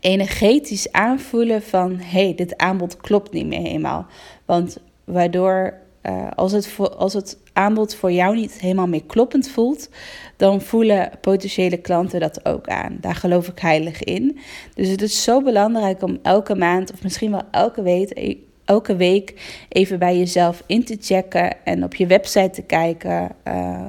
energetisch 0.00 0.92
aanvoelen 0.92 1.62
van 1.62 1.96
hé, 1.96 2.24
hey, 2.24 2.34
dit 2.34 2.56
aanbod 2.56 2.96
klopt 2.96 3.32
niet 3.32 3.46
meer 3.46 3.60
helemaal. 3.60 4.06
Want 4.44 4.78
waardoor 5.04 5.74
uh, 6.02 6.28
als, 6.34 6.52
het 6.52 6.78
als 6.96 7.12
het 7.12 7.38
aanbod 7.52 7.94
voor 7.94 8.12
jou 8.12 8.36
niet 8.36 8.52
helemaal 8.52 8.86
meer 8.86 9.04
kloppend 9.04 9.48
voelt, 9.48 9.88
dan 10.36 10.60
voelen 10.60 11.10
potentiële 11.20 11.76
klanten 11.76 12.20
dat 12.20 12.44
ook 12.44 12.68
aan. 12.68 12.98
Daar 13.00 13.14
geloof 13.14 13.48
ik 13.48 13.58
heilig 13.58 14.02
in. 14.02 14.38
Dus 14.74 14.88
het 14.88 15.02
is 15.02 15.22
zo 15.22 15.42
belangrijk 15.42 16.02
om 16.02 16.18
elke 16.22 16.54
maand, 16.54 16.92
of 16.92 17.02
misschien 17.02 17.30
wel 17.30 17.42
elke 17.50 17.82
week, 17.82 18.38
elke 18.64 18.96
week 18.96 19.34
even 19.68 19.98
bij 19.98 20.18
jezelf 20.18 20.62
in 20.66 20.84
te 20.84 20.96
checken 21.00 21.64
en 21.64 21.84
op 21.84 21.94
je 21.94 22.06
website 22.06 22.50
te 22.50 22.62
kijken 22.62 23.28
uh, 23.48 23.88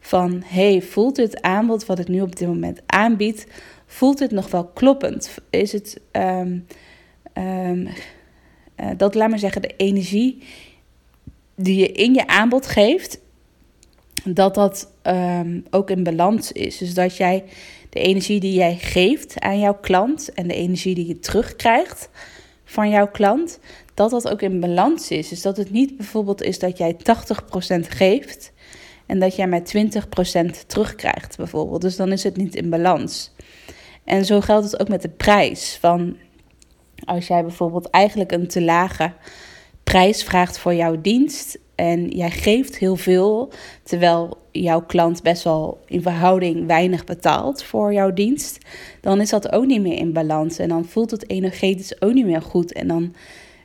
van 0.00 0.42
hey, 0.44 0.82
voelt 0.82 1.16
dit 1.16 1.42
aanbod 1.42 1.86
wat 1.86 1.98
ik 1.98 2.08
nu 2.08 2.20
op 2.20 2.36
dit 2.36 2.48
moment 2.48 2.80
aanbied, 2.86 3.46
voelt 3.86 4.18
het 4.18 4.30
nog 4.30 4.50
wel 4.50 4.64
kloppend? 4.64 5.38
Is 5.50 5.72
het 5.72 6.00
um, 6.12 6.66
um, 7.34 7.88
uh, 8.80 8.90
dat, 8.96 9.14
laat 9.14 9.28
maar 9.28 9.38
zeggen, 9.38 9.62
de 9.62 9.74
energie 9.76 10.42
die 11.56 11.78
je 11.78 11.92
in 11.92 12.14
je 12.14 12.26
aanbod 12.26 12.66
geeft, 12.66 13.20
dat 14.24 14.54
dat 14.54 14.92
um, 15.02 15.64
ook 15.70 15.90
in 15.90 16.02
balans 16.02 16.52
is. 16.52 16.78
Dus 16.78 16.94
dat 16.94 17.16
jij 17.16 17.44
de 17.90 18.00
energie 18.00 18.40
die 18.40 18.54
jij 18.54 18.76
geeft 18.76 19.40
aan 19.40 19.58
jouw 19.58 19.78
klant 19.80 20.32
en 20.32 20.48
de 20.48 20.54
energie 20.54 20.94
die 20.94 21.06
je 21.06 21.18
terugkrijgt 21.18 22.08
van 22.64 22.90
jouw 22.90 23.08
klant, 23.08 23.58
dat 23.94 24.10
dat 24.10 24.28
ook 24.28 24.42
in 24.42 24.60
balans 24.60 25.10
is. 25.10 25.28
Dus 25.28 25.42
dat 25.42 25.56
het 25.56 25.70
niet 25.70 25.96
bijvoorbeeld 25.96 26.42
is 26.42 26.58
dat 26.58 26.78
jij 26.78 26.96
80% 26.96 26.98
geeft 27.88 28.52
en 29.06 29.18
dat 29.18 29.36
jij 29.36 29.48
maar 29.48 29.62
20% 29.62 30.66
terugkrijgt, 30.66 31.36
bijvoorbeeld. 31.36 31.80
Dus 31.80 31.96
dan 31.96 32.12
is 32.12 32.22
het 32.22 32.36
niet 32.36 32.54
in 32.54 32.70
balans. 32.70 33.34
En 34.04 34.24
zo 34.24 34.40
geldt 34.40 34.70
het 34.70 34.80
ook 34.80 34.88
met 34.88 35.02
de 35.02 35.08
prijs. 35.08 35.76
Van 35.80 36.16
als 37.04 37.26
jij 37.26 37.42
bijvoorbeeld 37.42 37.90
eigenlijk 37.90 38.32
een 38.32 38.48
te 38.48 38.62
lage 38.62 39.12
prijs 39.90 40.22
vraagt 40.24 40.58
voor 40.58 40.74
jouw 40.74 41.00
dienst 41.00 41.58
en 41.74 42.08
jij 42.08 42.30
geeft 42.30 42.78
heel 42.78 42.96
veel, 42.96 43.52
terwijl 43.82 44.38
jouw 44.50 44.80
klant 44.80 45.22
best 45.22 45.42
wel 45.42 45.80
in 45.86 46.02
verhouding 46.02 46.66
weinig 46.66 47.04
betaalt 47.04 47.62
voor 47.62 47.92
jouw 47.92 48.12
dienst, 48.12 48.58
dan 49.00 49.20
is 49.20 49.30
dat 49.30 49.52
ook 49.52 49.66
niet 49.66 49.80
meer 49.80 49.98
in 49.98 50.12
balans. 50.12 50.58
En 50.58 50.68
dan 50.68 50.84
voelt 50.84 51.10
het 51.10 51.30
energetisch 51.30 52.02
ook 52.02 52.12
niet 52.12 52.26
meer 52.26 52.42
goed. 52.42 52.72
En 52.72 52.88
dan, 52.88 53.14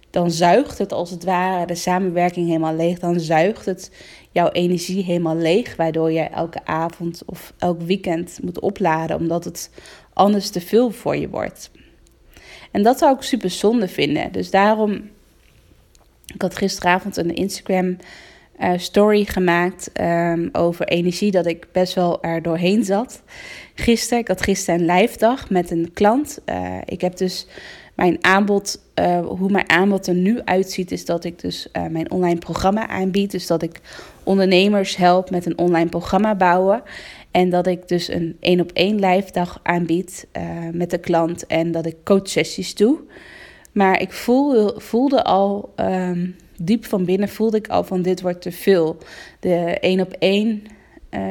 dan 0.09 0.31
zuigt 0.31 0.77
het 0.77 0.91
als 0.91 1.09
het 1.09 1.23
ware 1.23 1.65
de 1.65 1.75
samenwerking 1.75 2.47
helemaal 2.47 2.75
leeg. 2.75 2.99
Dan 2.99 3.19
zuigt 3.19 3.65
het 3.65 3.91
jouw 4.31 4.49
energie 4.49 5.03
helemaal 5.03 5.37
leeg, 5.37 5.75
waardoor 5.75 6.11
je 6.11 6.21
elke 6.21 6.65
avond 6.65 7.21
of 7.25 7.53
elk 7.57 7.81
weekend 7.81 8.39
moet 8.43 8.59
opladen, 8.59 9.17
omdat 9.17 9.43
het 9.43 9.69
anders 10.13 10.49
te 10.49 10.61
veel 10.61 10.91
voor 10.91 11.15
je 11.15 11.29
wordt. 11.29 11.71
En 12.71 12.83
dat 12.83 12.97
zou 12.97 13.15
ik 13.15 13.21
super 13.21 13.49
zonde 13.49 13.87
vinden. 13.87 14.31
Dus 14.31 14.49
daarom 14.49 15.09
ik 16.33 16.41
had 16.41 16.57
gisteravond 16.57 17.17
een 17.17 17.35
Instagram 17.35 17.97
uh, 18.59 18.73
story 18.77 19.25
gemaakt 19.25 19.91
um, 20.01 20.49
over 20.51 20.87
energie, 20.87 21.31
dat 21.31 21.45
ik 21.45 21.67
best 21.71 21.93
wel 21.93 22.23
er 22.23 22.41
doorheen 22.41 22.83
zat. 22.83 23.21
Gisteren, 23.75 24.19
ik 24.19 24.27
had 24.27 24.41
gisteren 24.41 24.79
een 24.79 24.95
live 24.95 25.17
dag 25.17 25.49
met 25.49 25.71
een 25.71 25.91
klant. 25.93 26.39
Uh, 26.45 26.77
ik 26.85 27.01
heb 27.01 27.17
dus 27.17 27.47
mijn 27.95 28.17
aanbod, 28.21 28.79
uh, 28.95 29.25
hoe 29.25 29.51
mijn 29.51 29.69
aanbod 29.69 30.07
er 30.07 30.13
nu 30.13 30.41
uitziet, 30.41 30.91
is 30.91 31.05
dat 31.05 31.23
ik 31.23 31.39
dus 31.39 31.67
mijn 31.89 32.11
online 32.11 32.39
programma 32.39 32.87
aanbied. 32.87 33.31
Dus 33.31 33.47
dat 33.47 33.61
ik 33.61 33.79
ondernemers 34.23 34.95
help 34.95 35.29
met 35.29 35.45
een 35.45 35.57
online 35.57 35.89
programma 35.89 36.35
bouwen. 36.35 36.83
En 37.31 37.49
dat 37.49 37.67
ik 37.67 37.87
dus 37.87 38.07
een 38.07 38.37
één 38.39 38.59
op 38.59 38.71
één 38.73 38.99
live 38.99 39.31
dag 39.31 39.59
aanbied 39.63 40.27
met 40.71 40.89
de 40.89 40.97
klant 40.97 41.47
en 41.47 41.71
dat 41.71 41.85
ik 41.85 41.95
coachsessies 42.03 42.75
doe. 42.75 42.99
Maar 43.71 44.01
ik 44.01 44.11
voelde, 44.11 44.73
voelde 44.77 45.23
al, 45.23 45.73
um, 45.75 46.35
diep 46.57 46.85
van 46.85 47.05
binnen 47.05 47.29
voelde 47.29 47.57
ik 47.57 47.67
al 47.67 47.83
van 47.83 48.01
dit 48.01 48.21
wordt 48.21 48.41
te 48.41 48.51
veel. 48.51 48.97
De 49.39 49.55
één 49.79 49.99
op 49.99 50.13
één 50.19 50.63
uh, 51.11 51.21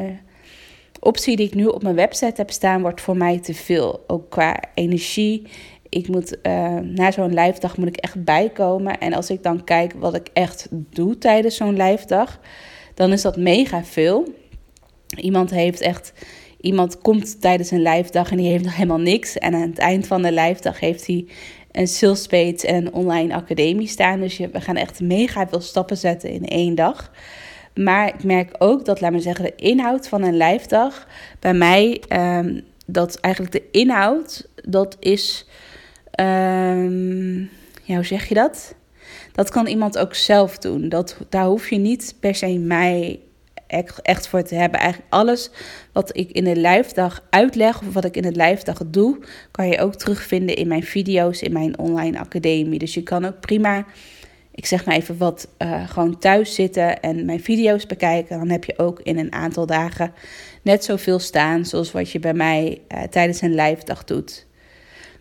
optie 1.00 1.36
die 1.36 1.46
ik 1.46 1.54
nu 1.54 1.66
op 1.66 1.82
mijn 1.82 1.94
website 1.94 2.34
heb 2.36 2.50
staan, 2.50 2.80
wordt 2.80 3.00
voor 3.00 3.16
mij 3.16 3.38
te 3.38 3.54
veel. 3.54 4.04
Ook 4.06 4.30
qua 4.30 4.60
energie. 4.74 5.42
Ik 5.88 6.08
moet 6.08 6.36
uh, 6.42 6.76
na 6.76 7.10
zo'n 7.10 7.34
live 7.34 7.60
dag 7.60 7.76
moet 7.76 7.88
ik 7.88 7.96
echt 7.96 8.24
bijkomen. 8.24 8.98
En 8.98 9.12
als 9.12 9.30
ik 9.30 9.42
dan 9.42 9.64
kijk 9.64 9.92
wat 9.92 10.14
ik 10.14 10.28
echt 10.32 10.68
doe 10.70 11.18
tijdens 11.18 11.56
zo'n 11.56 11.82
live 11.82 12.06
dag, 12.06 12.40
dan 12.94 13.12
is 13.12 13.22
dat 13.22 13.36
mega 13.36 13.84
veel. 13.84 14.28
Iemand 15.16 15.50
heeft 15.50 15.80
echt. 15.80 16.12
Iemand 16.60 16.98
komt 16.98 17.40
tijdens 17.40 17.70
een 17.70 17.82
live 17.82 18.10
dag 18.10 18.30
en 18.30 18.36
die 18.36 18.50
heeft 18.50 18.64
nog 18.64 18.76
helemaal 18.76 18.98
niks. 18.98 19.38
En 19.38 19.54
aan 19.54 19.60
het 19.60 19.78
eind 19.78 20.06
van 20.06 20.22
de 20.22 20.32
live 20.32 20.60
dag 20.60 20.80
heeft 20.80 21.06
hij 21.06 21.26
een 21.72 21.88
sales 21.88 22.26
page 22.26 22.66
en 22.66 22.92
online 22.92 23.34
academie 23.34 23.86
staan. 23.86 24.20
Dus 24.20 24.36
je, 24.36 24.48
we 24.48 24.60
gaan 24.60 24.76
echt 24.76 25.00
mega 25.00 25.48
veel 25.48 25.60
stappen 25.60 25.96
zetten 25.96 26.30
in 26.30 26.46
één 26.46 26.74
dag. 26.74 27.10
Maar 27.74 28.08
ik 28.08 28.24
merk 28.24 28.54
ook 28.58 28.84
dat, 28.84 29.00
laat 29.00 29.12
me 29.12 29.20
zeggen, 29.20 29.44
de 29.44 29.54
inhoud 29.54 30.08
van 30.08 30.22
een 30.22 30.36
live 30.36 30.68
dag 30.68 31.06
bij 31.38 31.54
mij, 31.54 32.02
um, 32.08 32.60
dat 32.86 33.20
eigenlijk 33.20 33.54
de 33.54 33.62
inhoud, 33.70 34.48
dat 34.54 34.96
is, 35.00 35.46
um, 36.20 37.38
ja, 37.82 37.94
hoe 37.94 38.04
zeg 38.04 38.28
je 38.28 38.34
dat? 38.34 38.74
Dat 39.32 39.50
kan 39.50 39.66
iemand 39.66 39.98
ook 39.98 40.14
zelf 40.14 40.58
doen. 40.58 40.88
Dat, 40.88 41.16
daar 41.28 41.44
hoef 41.44 41.70
je 41.70 41.76
niet 41.76 42.14
per 42.20 42.34
se 42.34 42.58
mij 42.58 43.20
echt 44.02 44.28
voor 44.28 44.42
te 44.42 44.54
hebben. 44.54 44.80
Eigenlijk 44.80 45.12
alles 45.12 45.50
wat 45.92 46.16
ik 46.16 46.30
in 46.30 46.44
de 46.44 46.56
lijfdag 46.56 47.26
uitleg 47.30 47.80
of 47.80 47.92
wat 47.92 48.04
ik 48.04 48.16
in 48.16 48.24
het 48.24 48.36
lijfdag 48.36 48.82
doe, 48.86 49.18
kan 49.50 49.68
je 49.68 49.78
ook 49.78 49.94
terugvinden 49.94 50.56
in 50.56 50.68
mijn 50.68 50.82
video's 50.82 51.42
in 51.42 51.52
mijn 51.52 51.78
online 51.78 52.18
academie. 52.18 52.78
Dus 52.78 52.94
je 52.94 53.02
kan 53.02 53.24
ook 53.24 53.40
prima, 53.40 53.84
ik 54.54 54.66
zeg 54.66 54.84
maar 54.84 54.96
even 54.96 55.18
wat, 55.18 55.48
uh, 55.58 55.88
gewoon 55.88 56.18
thuis 56.18 56.54
zitten 56.54 57.00
en 57.00 57.24
mijn 57.24 57.40
video's 57.40 57.86
bekijken. 57.86 58.38
Dan 58.38 58.48
heb 58.48 58.64
je 58.64 58.78
ook 58.78 59.00
in 59.02 59.18
een 59.18 59.32
aantal 59.32 59.66
dagen 59.66 60.12
net 60.62 60.84
zoveel 60.84 61.18
staan 61.18 61.64
zoals 61.64 61.92
wat 61.92 62.10
je 62.10 62.18
bij 62.18 62.34
mij 62.34 62.80
uh, 62.88 63.02
tijdens 63.02 63.40
een 63.40 63.54
lijfdag 63.54 64.04
doet. 64.04 64.46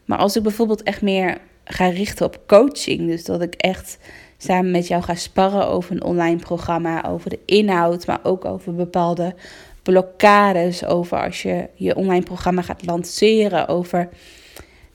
Maar 0.06 0.18
als 0.18 0.36
ik 0.36 0.44
bijvoorbeeld 0.44 0.84
echt 0.84 1.02
meer 1.02 1.38
ga 1.64 1.88
richten 1.88 2.26
op 2.26 2.44
coaching, 2.48 3.08
dus 3.08 3.24
dat 3.24 3.42
ik 3.42 3.54
echt 3.54 3.98
samen 4.42 4.72
met 4.72 4.88
jou 4.88 5.04
ga 5.04 5.16
sparren 5.16 5.68
over 5.68 5.92
een 5.92 6.04
online 6.04 6.40
programma, 6.40 7.06
over 7.06 7.30
de 7.30 7.40
inhoud, 7.46 8.08
maar 8.08 8.20
ook 8.24 8.46
over 8.46 8.76
bepaalde 8.76 9.36
blokkades, 9.84 10.86
over 10.86 11.24
als 11.24 11.42
je 11.42 11.70
je 11.74 11.96
online 11.96 12.24
programma 12.24 12.62
gaat 12.62 12.86
lanceren, 12.86 13.68
over 13.68 14.10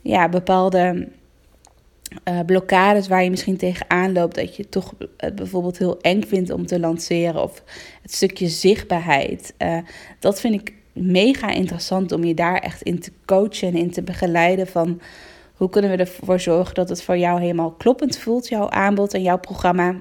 ja, 0.03 0.29
bepaalde 0.29 1.09
uh, 2.29 2.41
blokkades 2.47 3.09
waar 3.09 3.25
je 3.25 3.31
misschien 3.31 3.57
tegenaan 3.57 4.13
loopt, 4.13 4.35
dat 4.35 4.57
je 4.57 4.69
toch 4.69 4.95
bijvoorbeeld 5.35 5.79
heel 5.79 6.01
eng 6.01 6.23
vindt 6.23 6.51
om 6.51 6.67
te 6.67 6.81
lanceren, 6.81 7.43
of 7.43 7.63
het 8.03 8.15
stukje 8.15 8.49
zichtbaarheid. 8.49 9.55
Uh, 9.59 9.79
dat 10.19 10.41
vind 10.41 10.55
ik 10.55 10.73
mega 10.93 11.51
interessant 11.51 12.13
om 12.13 12.25
je 12.25 12.35
daar 12.35 12.59
echt 12.59 12.83
in 12.83 13.01
te 13.01 13.13
coachen 13.25 13.69
en 13.69 13.77
in 13.77 13.91
te 13.91 14.03
begeleiden 14.03 14.67
van 14.67 15.01
hoe 15.55 15.69
kunnen 15.69 15.91
we 15.91 15.97
ervoor 15.97 16.41
zorgen 16.41 16.75
dat 16.75 16.89
het 16.89 17.03
voor 17.03 17.17
jou 17.17 17.41
helemaal 17.41 17.71
kloppend 17.71 18.19
voelt, 18.19 18.49
jouw 18.49 18.71
aanbod 18.71 19.15
en 19.15 19.23
jouw 19.23 19.39
programma? 19.39 19.95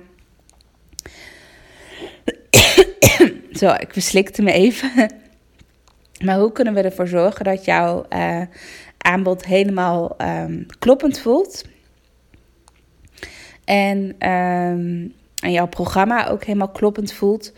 Zo, 3.59 3.71
ik 3.71 3.93
verslikte 3.93 4.41
me 4.41 4.51
even. 4.51 4.91
Maar 6.23 6.37
hoe 6.37 6.51
kunnen 6.51 6.73
we 6.73 6.81
ervoor 6.81 7.07
zorgen 7.07 7.45
dat 7.45 7.65
jouw 7.65 8.05
uh, 8.09 8.41
aanbod 8.97 9.45
helemaal 9.45 10.15
um, 10.17 10.65
kloppend 10.79 11.19
voelt? 11.19 11.63
En, 13.63 13.99
um, 14.29 15.13
en 15.39 15.51
jouw 15.51 15.67
programma 15.67 16.27
ook 16.27 16.43
helemaal 16.43 16.71
kloppend 16.71 17.13
voelt. 17.13 17.53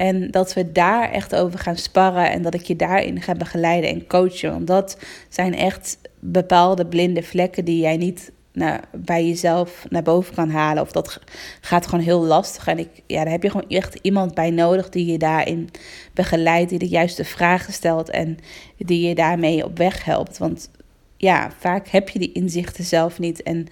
En 0.00 0.30
dat 0.30 0.54
we 0.54 0.72
daar 0.72 1.10
echt 1.10 1.34
over 1.34 1.58
gaan 1.58 1.76
sparren 1.76 2.30
en 2.30 2.42
dat 2.42 2.54
ik 2.54 2.62
je 2.62 2.76
daarin 2.76 3.22
ga 3.22 3.34
begeleiden 3.34 3.90
en 3.90 4.06
coachen. 4.06 4.50
Want 4.50 4.66
dat 4.66 4.98
zijn 5.28 5.54
echt 5.54 5.98
bepaalde 6.18 6.86
blinde 6.86 7.22
vlekken 7.22 7.64
die 7.64 7.80
jij 7.80 7.96
niet 7.96 8.32
nou, 8.52 8.80
bij 8.92 9.26
jezelf 9.26 9.86
naar 9.88 10.02
boven 10.02 10.34
kan 10.34 10.50
halen. 10.50 10.82
Of 10.82 10.92
dat 10.92 11.20
gaat 11.60 11.86
gewoon 11.86 12.04
heel 12.04 12.24
lastig. 12.24 12.66
En 12.66 12.78
ik, 12.78 12.88
ja, 13.06 13.22
daar 13.22 13.32
heb 13.32 13.42
je 13.42 13.50
gewoon 13.50 13.68
echt 13.68 13.98
iemand 14.02 14.34
bij 14.34 14.50
nodig 14.50 14.88
die 14.88 15.06
je 15.06 15.18
daarin 15.18 15.68
begeleidt, 16.14 16.70
die 16.70 16.78
de 16.78 16.88
juiste 16.88 17.24
vragen 17.24 17.72
stelt 17.72 18.10
en 18.10 18.38
die 18.76 19.08
je 19.08 19.14
daarmee 19.14 19.64
op 19.64 19.78
weg 19.78 20.04
helpt. 20.04 20.38
Want 20.38 20.70
ja, 21.16 21.50
vaak 21.58 21.88
heb 21.88 22.08
je 22.08 22.18
die 22.18 22.32
inzichten 22.32 22.84
zelf 22.84 23.18
niet. 23.18 23.42
En 23.42 23.66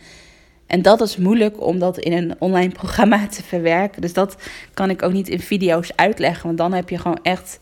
en 0.69 0.83
dat 0.83 1.01
is 1.01 1.17
moeilijk 1.17 1.67
om 1.67 1.79
dat 1.79 1.99
in 1.99 2.13
een 2.13 2.35
online 2.39 2.73
programma 2.73 3.27
te 3.37 3.43
verwerken. 3.43 4.01
Dus 4.01 4.13
dat 4.13 4.37
kan 4.75 4.91
ik 4.91 5.03
ook 5.03 5.13
niet 5.13 5.29
in 5.29 5.41
video's 5.41 5.93
uitleggen. 5.95 6.47
Want 6.47 6.59
dan 6.59 6.73
heb 6.73 6.89
je 6.89 6.99
gewoon 6.99 7.19
echt 7.23 7.61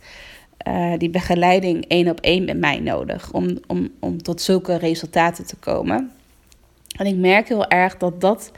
uh, 0.68 0.92
die 0.98 1.10
begeleiding 1.10 1.84
één 1.88 2.08
op 2.08 2.20
één 2.20 2.44
met 2.44 2.58
mij 2.58 2.80
nodig. 2.80 3.32
Om, 3.32 3.58
om, 3.66 3.90
om 4.00 4.22
tot 4.22 4.40
zulke 4.40 4.76
resultaten 4.76 5.46
te 5.46 5.56
komen. 5.56 6.10
En 6.96 7.06
ik 7.06 7.16
merk 7.16 7.48
heel 7.48 7.66
erg 7.66 7.96
dat 7.96 8.20
dat 8.20 8.52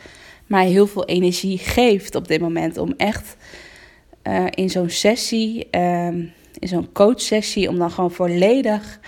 mij 0.47 0.69
heel 0.69 0.87
veel 0.87 1.05
energie 1.05 1.59
geeft 1.59 2.15
op 2.15 2.29
dit 2.29 2.41
moment. 2.41 2.77
Om 2.77 2.95
echt 2.97 3.37
uh, 4.29 4.45
in 4.51 4.71
zo'n 4.71 4.91
sessie, 4.91 5.69
uh, 5.71 6.07
in 6.59 6.69
zo'n 6.69 6.93
coachsessie, 6.93 7.69
om 7.69 7.79
dan 7.79 7.91
gewoon 7.91 8.11
volledig 8.11 9.01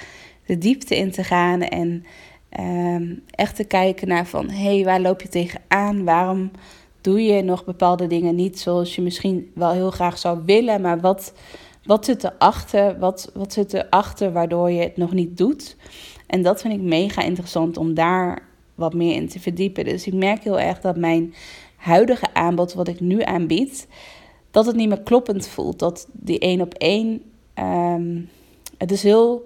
de 0.46 0.58
diepte 0.58 0.96
in 0.96 1.10
te 1.10 1.24
gaan. 1.24 1.62
En 1.62 2.04
Um, 2.58 3.22
echt 3.30 3.56
te 3.56 3.64
kijken 3.64 4.08
naar 4.08 4.26
van, 4.26 4.48
hé, 4.48 4.74
hey, 4.74 4.84
waar 4.84 5.00
loop 5.00 5.22
je 5.22 5.28
tegenaan? 5.28 6.04
Waarom 6.04 6.50
doe 7.00 7.22
je 7.22 7.42
nog 7.42 7.64
bepaalde 7.64 8.06
dingen 8.06 8.34
niet 8.34 8.60
zoals 8.60 8.94
je 8.94 9.02
misschien 9.02 9.50
wel 9.54 9.70
heel 9.70 9.90
graag 9.90 10.18
zou 10.18 10.40
willen? 10.44 10.80
Maar 10.80 11.00
wat, 11.00 11.32
wat 11.84 12.04
zit 12.04 12.24
erachter? 12.24 12.98
Wat, 12.98 13.30
wat 13.34 13.52
zit 13.52 13.74
erachter 13.74 14.32
waardoor 14.32 14.70
je 14.70 14.82
het 14.82 14.96
nog 14.96 15.12
niet 15.12 15.36
doet? 15.36 15.76
En 16.26 16.42
dat 16.42 16.60
vind 16.60 16.74
ik 16.74 16.80
mega 16.80 17.22
interessant 17.22 17.76
om 17.76 17.94
daar 17.94 18.42
wat 18.74 18.94
meer 18.94 19.14
in 19.14 19.28
te 19.28 19.40
verdiepen. 19.40 19.84
Dus 19.84 20.06
ik 20.06 20.14
merk 20.14 20.42
heel 20.42 20.60
erg 20.60 20.80
dat 20.80 20.96
mijn 20.96 21.34
huidige 21.76 22.34
aanbod, 22.34 22.74
wat 22.74 22.88
ik 22.88 23.00
nu 23.00 23.22
aanbied, 23.22 23.88
dat 24.50 24.66
het 24.66 24.76
niet 24.76 24.88
meer 24.88 25.02
kloppend 25.02 25.48
voelt. 25.48 25.78
Dat 25.78 26.08
die 26.12 26.38
één 26.38 26.60
op 26.60 26.74
één. 26.74 27.22
ehm, 27.54 28.20
het 28.78 28.90
is 28.90 29.02
heel. 29.02 29.44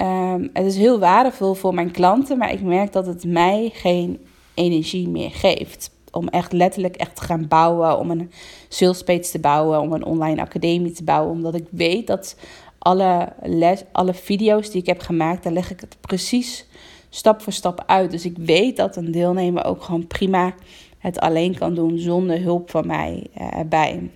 Ehm, 0.00 0.48
het 0.52 0.66
is 0.66 0.76
heel 0.76 0.98
waardevol 0.98 1.54
voor 1.54 1.74
mijn 1.74 1.90
klanten, 1.90 2.38
maar 2.38 2.52
ik 2.52 2.62
merk 2.62 2.92
dat 2.92 3.06
het 3.06 3.24
mij 3.24 3.70
geen 3.72 4.18
energie 4.54 5.08
meer 5.08 5.30
geeft. 5.30 5.90
Om 6.12 6.28
echt 6.28 6.52
letterlijk 6.52 6.96
echt 6.96 7.16
te 7.16 7.22
gaan 7.22 7.48
bouwen, 7.48 7.98
om 7.98 8.10
een 8.10 8.30
salespage 8.68 9.30
te 9.30 9.38
bouwen, 9.38 9.80
om 9.80 9.92
een 9.92 10.04
online 10.04 10.40
academie 10.40 10.92
te 10.92 11.04
bouwen. 11.04 11.32
Omdat 11.32 11.54
ik 11.54 11.66
weet 11.70 12.06
dat 12.06 12.36
alle, 12.78 13.32
les, 13.42 13.82
alle 13.92 14.14
video's 14.14 14.70
die 14.70 14.80
ik 14.80 14.86
heb 14.86 15.00
gemaakt, 15.00 15.42
daar 15.42 15.52
leg 15.52 15.70
ik 15.70 15.80
het 15.80 15.96
precies 16.00 16.66
stap 17.10 17.42
voor 17.42 17.52
stap 17.52 17.82
uit. 17.86 18.10
Dus 18.10 18.24
ik 18.24 18.36
weet 18.36 18.76
dat 18.76 18.96
een 18.96 19.10
deelnemer 19.10 19.64
ook 19.64 19.82
gewoon 19.82 20.06
prima 20.06 20.54
het 20.98 21.20
alleen 21.20 21.58
kan 21.58 21.74
doen 21.74 21.98
zonder 21.98 22.40
hulp 22.42 22.70
van 22.70 22.86
mij 22.86 23.26
eh, 23.34 23.58
erbij. 23.58 24.10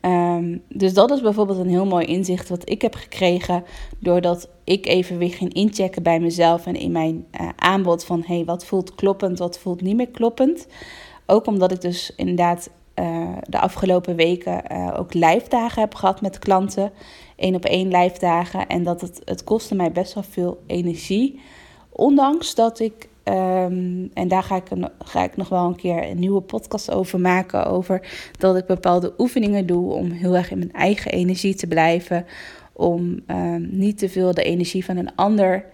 Ehm, 0.00 0.58
dus 0.68 0.94
dat 0.94 1.10
is 1.10 1.20
bijvoorbeeld 1.20 1.58
een 1.58 1.68
heel 1.68 1.86
mooi 1.86 2.06
inzicht 2.06 2.48
wat 2.48 2.70
ik 2.70 2.82
heb 2.82 2.94
gekregen 2.94 3.64
doordat 3.98 4.48
ik 4.64 4.86
even 4.86 5.18
weer 5.18 5.32
ging 5.32 5.52
inchecken 5.52 6.02
bij 6.02 6.20
mezelf 6.20 6.66
en 6.66 6.74
in 6.74 6.92
mijn 6.92 7.26
eh, 7.30 7.48
aanbod 7.56 8.04
van 8.04 8.22
hey, 8.26 8.44
wat 8.44 8.64
voelt 8.64 8.94
kloppend, 8.94 9.38
wat 9.38 9.58
voelt 9.58 9.80
niet 9.80 9.96
meer 9.96 10.08
kloppend. 10.08 10.66
Ook 11.26 11.46
omdat 11.46 11.72
ik 11.72 11.80
dus 11.80 12.12
inderdaad 12.16 12.70
eh, 12.94 13.36
de 13.48 13.60
afgelopen 13.60 14.16
weken 14.16 14.66
eh, 14.66 14.94
ook 14.96 15.14
live 15.14 15.48
dagen 15.48 15.82
heb 15.82 15.94
gehad 15.94 16.20
met 16.20 16.38
klanten, 16.38 16.92
één 17.36 17.54
op 17.54 17.64
één 17.64 17.88
live 17.88 18.18
dagen 18.18 18.66
en 18.66 18.82
dat 18.82 19.00
het, 19.00 19.20
het 19.24 19.44
kostte 19.44 19.74
mij 19.74 19.92
best 19.92 20.14
wel 20.14 20.24
veel 20.30 20.62
energie. 20.66 21.40
Ondanks 21.90 22.54
dat 22.54 22.80
ik 22.80 23.08
Ehm, 23.22 24.06
en 24.14 24.28
daar 24.28 24.42
ga 24.42 24.56
ik, 24.56 24.64
ga 24.98 25.24
ik 25.24 25.36
nog 25.36 25.48
wel 25.48 25.66
een 25.66 25.76
keer 25.76 26.10
een 26.10 26.18
nieuwe 26.18 26.40
podcast 26.40 26.90
over 26.90 27.20
maken. 27.20 27.66
Over 27.66 28.08
dat 28.38 28.56
ik 28.56 28.66
bepaalde 28.66 29.12
oefeningen 29.18 29.66
doe 29.66 29.92
om 29.92 30.10
heel 30.10 30.36
erg 30.36 30.50
in 30.50 30.58
mijn 30.58 30.72
eigen 30.72 31.10
energie 31.10 31.54
te 31.54 31.66
blijven. 31.66 32.26
Om 32.72 33.20
ehm, 33.26 33.66
niet 33.70 33.98
te 33.98 34.08
veel 34.08 34.34
de 34.34 34.42
energie 34.42 34.84
van 34.84 34.96
een 34.96 35.14
ander 35.14 35.64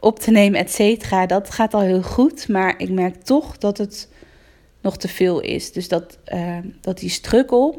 op 0.00 0.18
te 0.18 0.30
nemen, 0.30 0.60
et 0.60 0.70
cetera. 0.70 1.26
Dat 1.26 1.50
gaat 1.50 1.74
al 1.74 1.80
heel 1.80 2.02
goed. 2.02 2.48
Maar 2.48 2.74
ik 2.78 2.90
merk 2.90 3.22
toch 3.22 3.58
dat 3.58 3.78
het 3.78 4.08
nog 4.80 4.96
te 4.96 5.08
veel 5.08 5.40
is. 5.40 5.72
Dus 5.72 5.88
dat, 5.88 6.18
ehm, 6.24 6.68
dat 6.80 6.98
die 6.98 7.10
struggle 7.10 7.74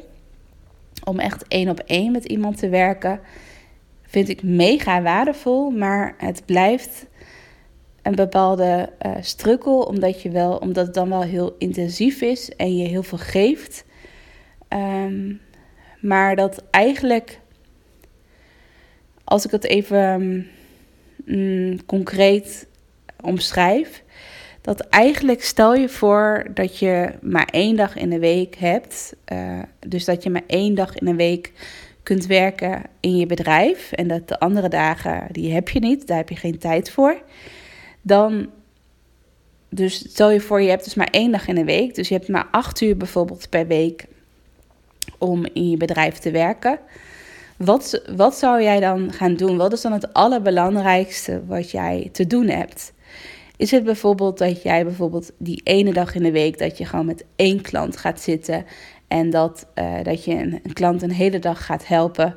om 1.04 1.20
echt 1.20 1.48
één 1.48 1.70
op 1.70 1.80
één 1.80 2.12
met 2.12 2.26
iemand 2.26 2.58
te 2.58 2.70
werken, 2.70 3.20
vind 4.02 4.30
ik 4.30 4.44
mega 4.44 5.02
waardevol. 5.02 5.70
Maar 5.70 6.16
het 6.18 6.42
blijft 6.46 7.06
een 8.08 8.16
bepaalde 8.16 8.90
eh 8.98 9.12
struggle, 9.22 9.86
omdat, 9.86 10.22
je 10.22 10.30
wel, 10.30 10.58
omdat 10.58 10.86
het 10.86 10.96
dan 10.96 11.10
wel 11.10 11.22
heel 11.22 11.56
intensief 11.58 12.22
is 12.22 12.56
en 12.56 12.78
je 12.78 12.88
heel 12.88 13.04
veel 13.04 13.18
geeft. 13.18 13.86
Ehm, 14.68 15.34
maar 16.02 16.36
dat 16.36 16.64
eigenlijk, 16.72 17.40
als 19.24 19.46
ik 19.46 19.52
het 19.52 19.64
even 19.64 20.48
mm, 21.26 21.86
concreet 21.86 22.68
omschrijf, 23.22 24.04
dat 24.62 24.80
eigenlijk 24.80 25.44
stel 25.44 25.76
je 25.76 25.90
voor 25.90 26.48
dat 26.54 26.80
je 26.80 27.10
maar 27.22 27.48
één 27.52 27.76
dag 27.76 27.96
in 27.96 28.10
de 28.10 28.20
week 28.20 28.56
hebt. 28.56 29.16
eh, 29.26 29.60
dus 29.88 30.06
dat 30.06 30.24
je 30.24 30.30
maar 30.30 30.44
één 30.48 30.76
dag 30.76 30.96
in 30.96 31.08
een 31.08 31.16
week 31.16 31.52
kunt 32.04 32.26
werken 32.26 32.82
in 33.00 33.18
je 33.18 33.26
bedrijf. 33.26 33.92
En 33.92 34.08
dat 34.08 34.28
de 34.28 34.40
andere 34.40 34.70
dagen, 34.70 35.28
die 35.32 35.54
heb 35.54 35.70
je 35.70 35.80
niet, 35.80 36.08
daar 36.08 36.18
heb 36.18 36.30
je 36.30 36.36
geen 36.36 36.58
tijd 36.58 36.92
voor 36.92 37.22
dan. 38.01 38.50
Dus 39.70 39.96
stel 40.10 40.32
je 40.32 40.42
voor, 40.42 40.62
je 40.62 40.70
hebt 40.70 40.84
dus 40.84 40.96
maar 40.96 41.10
één 41.12 41.32
dag 41.32 41.48
in 41.48 41.58
een 41.58 41.66
week. 41.66 41.96
Dus 41.96 42.08
je 42.08 42.13
hebt 42.13 42.27
maar 42.27 42.48
acht 42.51 42.82
uur 42.82 42.98
bijvoorbeeld 42.98 43.50
per 43.50 43.68
week 43.68 44.06
om 45.18 45.46
in 45.54 45.70
je 45.70 45.77
bedrijf 45.77 46.18
te 46.18 46.32
werken. 46.32 46.80
Wat, 47.58 48.01
wat 48.16 48.36
zou 48.36 48.63
jij 48.63 48.80
dan 48.80 49.12
gaan 49.13 49.36
doen? 49.36 49.58
Wat 49.58 49.74
is 49.74 49.82
dan 49.82 49.92
het 49.92 50.13
allerbelangrijkste 50.13 51.45
wat 51.45 51.71
jij 51.71 52.10
te 52.12 52.28
doen 52.28 52.48
hebt? 52.48 52.93
Is 53.58 53.71
het 53.71 53.84
bijvoorbeeld 53.84 54.38
dat 54.38 54.62
jij 54.62 54.84
bijvoorbeeld 54.84 55.32
die 55.38 55.62
ene 55.63 55.93
dag 55.93 56.15
in 56.15 56.24
de 56.24 56.32
week 56.32 56.58
dat 56.58 56.78
je 56.78 56.86
gewoon 56.86 57.06
met 57.06 57.26
één 57.36 57.62
klant 57.62 57.98
gaat 57.98 58.21
zitten 58.21 58.65
en 59.08 59.30
dat, 59.30 59.67
eh, 59.74 60.04
dat 60.04 60.24
je 60.24 60.34
een 60.34 60.74
klant 60.74 61.02
een 61.02 61.12
hele 61.12 61.39
dag 61.39 61.65
gaat 61.65 61.88
helpen 61.88 62.36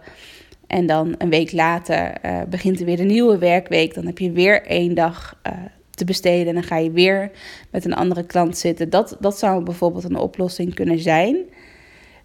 en 0.71 0.87
dan 0.87 1.15
een 1.19 1.31
week 1.31 1.53
later 1.53 2.13
eh, 2.13 2.41
begint 2.49 2.81
er 2.81 2.87
weer 2.87 2.97
de 2.97 3.03
nieuwe 3.03 3.39
werkweek. 3.39 3.95
Dan 3.95 4.07
heb 4.07 4.19
je 4.19 4.33
weer 4.33 4.63
één 4.63 4.95
dag 4.95 5.39
eh, 5.43 5.53
te 5.91 6.05
besteden. 6.05 6.47
En 6.47 6.55
dan 6.55 6.63
ga 6.63 6.77
je 6.77 6.91
weer 6.91 7.31
met 7.71 7.85
een 7.85 7.95
andere 7.95 8.27
klant 8.27 8.59
zitten. 8.59 8.91
Dat, 8.91 9.17
dat 9.21 9.39
zou 9.39 9.65
bijvoorbeeld 9.65 10.05
een 10.05 10.17
oplossing 10.17 10.75
kunnen 10.75 10.99
zijn. 10.99 11.37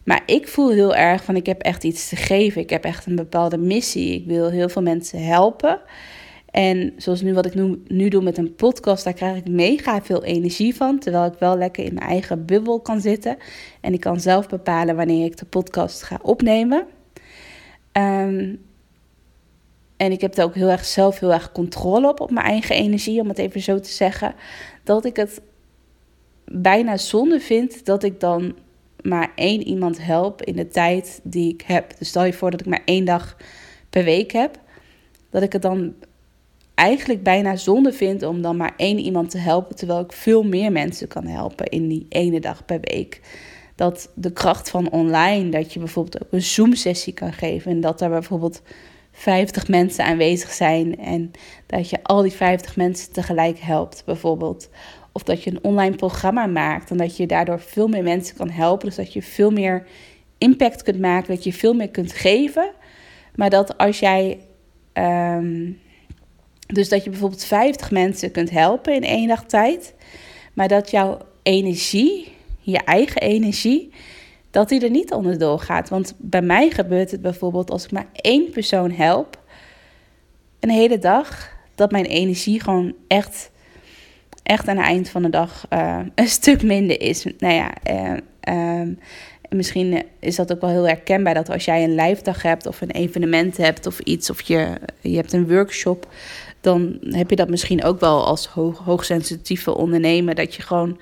Maar 0.03 0.23
ik 0.25 0.47
voel 0.47 0.71
heel 0.71 0.95
erg 0.95 1.23
van 1.23 1.35
ik 1.35 1.45
heb 1.45 1.61
echt 1.61 1.83
iets 1.83 2.09
te 2.09 2.15
geven. 2.15 2.61
Ik 2.61 2.69
heb 2.69 2.83
echt 2.83 3.05
een 3.05 3.15
bepaalde 3.15 3.57
missie. 3.57 4.13
Ik 4.13 4.25
wil 4.25 4.49
heel 4.49 4.69
veel 4.69 4.81
mensen 4.81 5.25
helpen. 5.25 5.79
En 6.51 6.93
zoals 6.97 7.21
nu 7.21 7.33
wat 7.33 7.45
ik 7.45 7.53
nu 7.87 8.09
doe 8.09 8.21
met 8.21 8.37
een 8.37 8.55
podcast, 8.55 9.03
daar 9.03 9.13
krijg 9.13 9.37
ik 9.37 9.49
mega 9.49 10.01
veel 10.01 10.23
energie 10.23 10.75
van. 10.75 10.99
Terwijl 10.99 11.25
ik 11.25 11.39
wel 11.39 11.57
lekker 11.57 11.83
in 11.83 11.93
mijn 11.93 12.07
eigen 12.07 12.45
bubbel 12.45 12.79
kan 12.79 13.01
zitten. 13.01 13.37
En 13.81 13.93
ik 13.93 13.99
kan 13.99 14.19
zelf 14.19 14.47
bepalen 14.47 14.95
wanneer 14.95 15.25
ik 15.25 15.37
de 15.37 15.45
podcast 15.45 16.03
ga 16.03 16.19
opnemen. 16.21 16.94
Um, 17.97 18.63
en 19.97 20.11
ik 20.11 20.21
heb 20.21 20.37
er 20.37 20.43
ook 20.43 20.55
heel 20.55 20.69
erg 20.69 20.85
zelf 20.85 21.19
heel 21.19 21.33
erg 21.33 21.51
controle 21.51 22.09
op, 22.09 22.19
op 22.19 22.31
mijn 22.31 22.45
eigen 22.45 22.75
energie, 22.75 23.21
om 23.21 23.27
het 23.27 23.37
even 23.37 23.61
zo 23.61 23.79
te 23.79 23.89
zeggen. 23.89 24.35
Dat 24.83 25.05
ik 25.05 25.15
het 25.15 25.41
bijna 26.45 26.97
zonde 26.97 27.39
vind 27.39 27.85
dat 27.85 28.03
ik 28.03 28.19
dan 28.19 28.55
maar 29.01 29.31
één 29.35 29.67
iemand 29.67 30.05
help 30.05 30.41
in 30.41 30.55
de 30.55 30.67
tijd 30.67 31.19
die 31.23 31.53
ik 31.53 31.61
heb. 31.61 31.97
Dus 31.97 32.07
stel 32.07 32.23
je 32.23 32.33
voor 32.33 32.51
dat 32.51 32.59
ik 32.59 32.65
maar 32.65 32.81
één 32.85 33.05
dag 33.05 33.37
per 33.89 34.03
week 34.03 34.31
heb. 34.31 34.59
Dat 35.29 35.41
ik 35.41 35.53
het 35.53 35.61
dan 35.61 35.93
eigenlijk 36.73 37.23
bijna 37.23 37.55
zonde 37.55 37.93
vind 37.93 38.23
om 38.23 38.41
dan 38.41 38.57
maar 38.57 38.73
één 38.77 38.99
iemand 38.99 39.29
te 39.29 39.37
helpen. 39.37 39.75
Terwijl 39.75 39.99
ik 39.99 40.11
veel 40.11 40.43
meer 40.43 40.71
mensen 40.71 41.07
kan 41.07 41.25
helpen 41.25 41.65
in 41.65 41.87
die 41.87 42.05
ene 42.09 42.39
dag 42.39 42.65
per 42.65 42.79
week 42.81 43.21
dat 43.75 44.11
de 44.15 44.31
kracht 44.31 44.69
van 44.69 44.91
online, 44.91 45.49
dat 45.49 45.73
je 45.73 45.79
bijvoorbeeld 45.79 46.23
ook 46.23 46.31
een 46.31 46.41
Zoom-sessie 46.41 47.13
kan 47.13 47.33
geven 47.33 47.71
en 47.71 47.81
dat 47.81 48.01
er 48.01 48.09
bijvoorbeeld 48.09 48.61
50 49.11 49.67
mensen 49.67 50.05
aanwezig 50.05 50.51
zijn 50.51 50.97
en 50.97 51.31
dat 51.65 51.89
je 51.89 52.03
al 52.03 52.21
die 52.21 52.31
50 52.31 52.75
mensen 52.75 53.13
tegelijk 53.13 53.59
helpt, 53.59 54.03
bijvoorbeeld. 54.05 54.69
Of 55.11 55.23
dat 55.23 55.43
je 55.43 55.51
een 55.51 55.63
online 55.63 55.95
programma 55.95 56.45
maakt 56.45 56.91
en 56.91 56.97
dat 56.97 57.17
je 57.17 57.25
daardoor 57.25 57.59
veel 57.59 57.87
meer 57.87 58.03
mensen 58.03 58.35
kan 58.35 58.49
helpen. 58.49 58.87
Dus 58.87 58.95
dat 58.95 59.13
je 59.13 59.21
veel 59.21 59.51
meer 59.51 59.87
impact 60.37 60.83
kunt 60.83 60.99
maken, 60.99 61.35
dat 61.35 61.43
je 61.43 61.53
veel 61.53 61.73
meer 61.73 61.89
kunt 61.89 62.13
geven. 62.13 62.71
Maar 63.35 63.49
dat 63.49 63.77
als 63.77 63.99
jij. 63.99 64.39
Um, 64.93 65.79
dus 66.67 66.89
dat 66.89 67.03
je 67.03 67.09
bijvoorbeeld 67.09 67.45
50 67.45 67.91
mensen 67.91 68.31
kunt 68.31 68.49
helpen 68.49 68.93
in 68.93 69.03
één 69.03 69.27
dag 69.27 69.45
tijd. 69.45 69.93
Maar 70.53 70.67
dat 70.67 70.91
jouw 70.91 71.17
energie, 71.43 72.34
je 72.71 72.79
eigen 72.79 73.21
energie, 73.21 73.91
dat 74.51 74.69
die 74.69 74.83
er 74.83 74.89
niet 74.89 75.11
onderdoor 75.11 75.59
gaat. 75.59 75.89
Want 75.89 76.15
bij 76.17 76.41
mij 76.41 76.69
gebeurt 76.69 77.11
het 77.11 77.21
bijvoorbeeld 77.21 77.71
als 77.71 77.85
ik 77.85 77.91
maar 77.91 78.07
één 78.11 78.49
persoon 78.49 78.91
help, 78.91 79.39
een 80.59 80.69
hele 80.69 80.99
dag, 80.99 81.53
dat 81.75 81.91
mijn 81.91 82.05
energie 82.05 82.61
gewoon 82.61 82.93
echt, 83.07 83.51
echt 84.43 84.67
aan 84.67 84.77
het 84.77 84.85
eind 84.85 85.09
van 85.09 85.21
de 85.21 85.29
dag 85.29 85.65
uh, 85.73 85.99
een 86.15 86.27
stuk 86.27 86.63
minder 86.63 87.01
is. 87.01 87.25
Nou 87.39 87.53
ja, 87.53 87.73
uh, 87.89 88.79
um, 88.79 88.99
misschien 89.49 90.03
is 90.19 90.35
dat 90.35 90.51
ook 90.51 90.61
wel 90.61 90.69
heel 90.69 90.87
herkenbaar 90.87 91.33
dat 91.33 91.49
als 91.49 91.65
jij 91.65 91.83
een 91.83 91.95
live 91.95 92.23
dag 92.23 92.41
hebt 92.41 92.65
of 92.65 92.81
een 92.81 92.91
evenement 92.91 93.57
hebt 93.57 93.85
of 93.85 93.99
iets, 93.99 94.29
of 94.29 94.41
je, 94.41 94.67
je 95.01 95.15
hebt 95.15 95.33
een 95.33 95.47
workshop, 95.47 96.07
dan 96.61 96.97
heb 97.01 97.29
je 97.29 97.35
dat 97.35 97.49
misschien 97.49 97.83
ook 97.83 97.99
wel 97.99 98.25
als 98.25 98.47
hoog, 98.47 98.79
hoogsensitieve 98.79 99.75
ondernemer, 99.75 100.35
dat 100.35 100.55
je 100.55 100.61
gewoon 100.61 100.99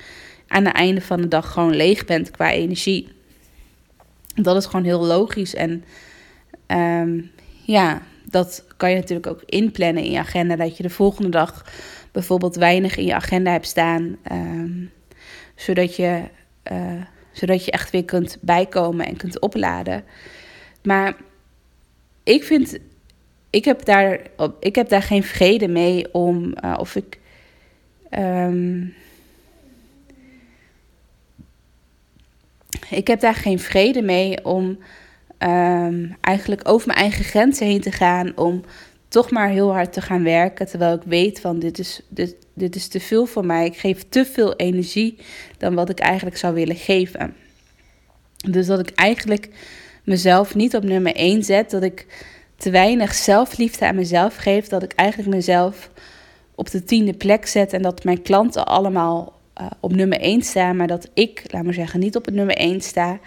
aan 0.53 0.65
het 0.65 0.75
einde 0.75 1.01
van 1.01 1.21
de 1.21 1.27
dag 1.27 1.51
gewoon 1.51 1.75
leeg 1.75 2.05
bent 2.05 2.31
qua 2.31 2.51
energie. 2.51 3.07
Dat 4.35 4.55
is 4.55 4.65
gewoon 4.65 4.85
heel 4.85 5.05
logisch. 5.05 5.55
En 5.55 5.83
um, 6.67 7.31
ja, 7.65 8.01
dat 8.29 8.65
kan 8.77 8.89
je 8.89 8.95
natuurlijk 8.95 9.27
ook 9.27 9.43
inplannen 9.45 10.03
in 10.03 10.11
je 10.11 10.19
agenda. 10.19 10.55
Dat 10.55 10.77
je 10.77 10.83
de 10.83 10.89
volgende 10.89 11.29
dag 11.29 11.65
bijvoorbeeld 12.11 12.55
weinig 12.55 12.97
in 12.97 13.05
je 13.05 13.15
agenda 13.15 13.51
hebt 13.51 13.67
staan. 13.67 14.17
Um, 14.31 14.91
zodat, 15.55 15.95
je, 15.95 16.21
uh, 16.71 17.01
zodat 17.31 17.65
je 17.65 17.71
echt 17.71 17.91
weer 17.91 18.05
kunt 18.05 18.37
bijkomen 18.41 19.05
en 19.05 19.17
kunt 19.17 19.39
opladen. 19.39 20.03
Maar 20.83 21.15
ik 22.23 22.43
vind. 22.43 22.77
Ik 23.49 23.65
heb 23.65 23.85
daar, 23.85 24.19
ik 24.59 24.75
heb 24.75 24.89
daar 24.89 25.03
geen 25.03 25.23
vrede 25.23 25.67
mee 25.67 26.13
om. 26.13 26.53
Uh, 26.63 26.75
of 26.77 26.95
ik. 26.95 27.19
Um, 28.19 28.93
ik 32.89 33.07
heb 33.07 33.19
daar 33.19 33.35
geen 33.35 33.59
vrede 33.59 34.01
mee 34.01 34.45
om 34.45 34.77
um, 35.39 36.15
eigenlijk 36.21 36.61
over 36.63 36.87
mijn 36.87 36.99
eigen 36.99 37.23
grenzen 37.23 37.67
heen 37.67 37.81
te 37.81 37.91
gaan. 37.91 38.37
Om 38.37 38.63
toch 39.07 39.31
maar 39.31 39.49
heel 39.49 39.71
hard 39.71 39.93
te 39.93 40.01
gaan 40.01 40.23
werken. 40.23 40.67
Terwijl 40.67 40.95
ik 40.95 41.03
weet 41.05 41.39
van 41.39 41.59
dit 41.59 41.79
is, 41.79 42.01
dit, 42.09 42.35
dit 42.53 42.75
is 42.75 42.87
te 42.87 42.99
veel 42.99 43.25
voor 43.25 43.45
mij. 43.45 43.65
Ik 43.65 43.77
geef 43.77 44.05
te 44.09 44.25
veel 44.25 44.55
energie 44.55 45.17
dan 45.57 45.75
wat 45.75 45.89
ik 45.89 45.99
eigenlijk 45.99 46.37
zou 46.37 46.53
willen 46.53 46.75
geven. 46.75 47.35
Dus 48.49 48.67
dat 48.67 48.79
ik 48.79 48.89
eigenlijk 48.95 49.49
mezelf 50.03 50.55
niet 50.55 50.75
op 50.75 50.83
nummer 50.83 51.15
1 51.15 51.43
zet. 51.43 51.71
Dat 51.71 51.83
ik 51.83 52.07
te 52.57 52.69
weinig 52.69 53.13
zelfliefde 53.13 53.85
aan 53.85 53.95
mezelf 53.95 54.35
geef. 54.35 54.67
Dat 54.67 54.83
ik 54.83 54.93
eigenlijk 54.93 55.29
mezelf 55.29 55.89
op 56.55 56.71
de 56.71 56.83
tiende 56.83 57.13
plek 57.13 57.45
zet. 57.45 57.73
En 57.73 57.81
dat 57.81 58.03
mijn 58.03 58.21
klanten 58.21 58.65
allemaal 58.65 59.41
uh, 59.61 59.67
op 59.79 59.95
nummer 59.95 60.19
1 60.19 60.41
staan. 60.41 60.75
Maar 60.75 60.87
dat 60.87 61.09
ik, 61.13 61.43
laat 61.47 61.63
maar 61.63 61.73
zeggen, 61.73 61.99
niet 61.99 62.15
op 62.15 62.25
het 62.25 62.33
nummer 62.33 62.55
1 62.55 62.81
sta. 62.81 63.19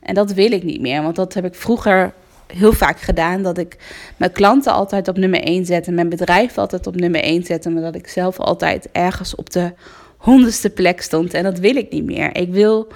En 0.00 0.14
dat 0.14 0.32
wil 0.32 0.52
ik 0.52 0.62
niet 0.62 0.80
meer. 0.80 1.02
Want 1.02 1.16
dat 1.16 1.34
heb 1.34 1.44
ik 1.44 1.54
vroeger 1.54 2.12
heel 2.46 2.72
vaak 2.72 3.00
gedaan. 3.00 3.42
Dat 3.42 3.58
ik 3.58 3.76
mijn 4.16 4.32
klanten 4.32 4.72
altijd 4.72 5.08
op 5.08 5.16
nummer 5.16 5.42
1 5.42 5.66
zet. 5.66 5.86
En 5.86 5.94
mijn 5.94 6.08
bedrijf 6.08 6.58
altijd 6.58 6.86
op 6.86 6.96
nummer 6.96 7.22
1 7.22 7.44
zette. 7.44 7.70
Maar 7.70 7.82
dat 7.82 7.94
ik 7.94 8.08
zelf 8.08 8.38
altijd 8.38 8.88
ergens 8.92 9.34
op 9.34 9.50
de 9.50 9.72
honderdste 10.16 10.70
plek 10.70 11.00
stond. 11.00 11.34
En 11.34 11.42
dat 11.42 11.58
wil 11.58 11.76
ik 11.76 11.92
niet 11.92 12.04
meer. 12.04 12.36
Ik 12.36 12.52
wil. 12.52 12.88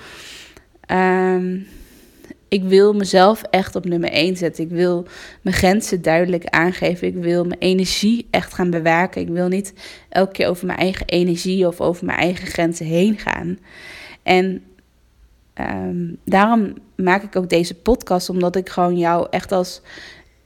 Um, 0.90 1.66
ik 2.54 2.62
wil 2.62 2.92
mezelf 2.92 3.42
echt 3.42 3.76
op 3.76 3.84
nummer 3.84 4.10
1 4.10 4.36
zetten. 4.36 4.64
Ik 4.64 4.70
wil 4.70 5.06
mijn 5.42 5.56
grenzen 5.56 6.02
duidelijk 6.02 6.44
aangeven. 6.44 7.06
Ik 7.06 7.14
wil 7.14 7.44
mijn 7.44 7.60
energie 7.60 8.26
echt 8.30 8.54
gaan 8.54 8.70
bewaken. 8.70 9.20
Ik 9.20 9.28
wil 9.28 9.48
niet 9.48 9.72
elke 10.08 10.32
keer 10.32 10.48
over 10.48 10.66
mijn 10.66 10.78
eigen 10.78 11.06
energie 11.06 11.66
of 11.66 11.80
over 11.80 12.04
mijn 12.04 12.18
eigen 12.18 12.46
grenzen 12.46 12.86
heen 12.86 13.18
gaan. 13.18 13.58
En 14.22 14.62
um, 15.54 16.16
daarom 16.24 16.74
maak 16.96 17.22
ik 17.22 17.36
ook 17.36 17.48
deze 17.48 17.74
podcast, 17.74 18.28
omdat 18.28 18.56
ik 18.56 18.68
gewoon 18.68 18.98
jou 18.98 19.26
echt 19.30 19.52
als 19.52 19.82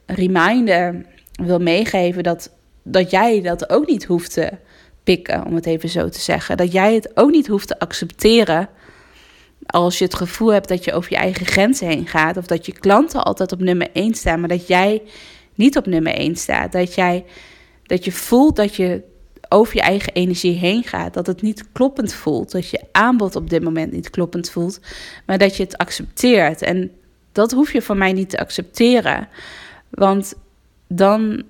reminder 0.05 1.05
wil 1.31 1.59
meegeven 1.59 2.23
dat, 2.23 2.51
dat 2.83 3.11
jij 3.11 3.41
dat 3.41 3.69
ook 3.69 3.87
niet 3.87 4.05
hoeft 4.05 4.33
te 4.33 4.51
pikken, 5.03 5.45
om 5.45 5.55
het 5.55 5.65
even 5.65 5.89
zo 5.89 6.09
te 6.09 6.19
zeggen. 6.19 6.57
Dat 6.57 6.71
jij 6.71 6.93
het 6.93 7.11
ook 7.13 7.31
niet 7.31 7.47
hoeft 7.47 7.67
te 7.67 7.79
accepteren 7.79 8.69
als 9.65 9.97
je 9.97 10.03
het 10.03 10.15
gevoel 10.15 10.53
hebt 10.53 10.67
dat 10.67 10.83
je 10.83 10.93
over 10.93 11.11
je 11.11 11.17
eigen 11.17 11.45
grenzen 11.45 11.87
heen 11.87 12.07
gaat, 12.07 12.37
of 12.37 12.45
dat 12.45 12.65
je 12.65 12.71
klanten 12.71 13.23
altijd 13.23 13.51
op 13.51 13.59
nummer 13.59 13.87
1 13.93 14.13
staan, 14.13 14.39
maar 14.39 14.49
dat 14.49 14.67
jij 14.67 15.01
niet 15.55 15.77
op 15.77 15.85
nummer 15.85 16.13
1 16.13 16.35
staat. 16.35 16.71
Dat, 16.71 16.95
jij, 16.95 17.25
dat 17.83 18.05
je 18.05 18.11
voelt 18.11 18.55
dat 18.55 18.75
je 18.75 19.01
over 19.49 19.75
je 19.75 19.81
eigen 19.81 20.13
energie 20.13 20.57
heen 20.57 20.83
gaat. 20.83 21.13
Dat 21.13 21.27
het 21.27 21.41
niet 21.41 21.71
kloppend 21.71 22.13
voelt. 22.13 22.51
Dat 22.51 22.69
je 22.69 22.83
aanbod 22.91 23.35
op 23.35 23.49
dit 23.49 23.63
moment 23.63 23.91
niet 23.91 24.09
kloppend 24.09 24.49
voelt. 24.49 24.79
Maar 25.25 25.37
dat 25.37 25.57
je 25.57 25.63
het 25.63 25.77
accepteert. 25.77 26.61
En 26.61 26.91
dat 27.31 27.51
hoef 27.51 27.71
je 27.73 27.81
van 27.81 27.97
mij 27.97 28.13
niet 28.13 28.29
te 28.29 28.39
accepteren. 28.39 29.27
Want 29.89 30.33
dan 30.87 31.43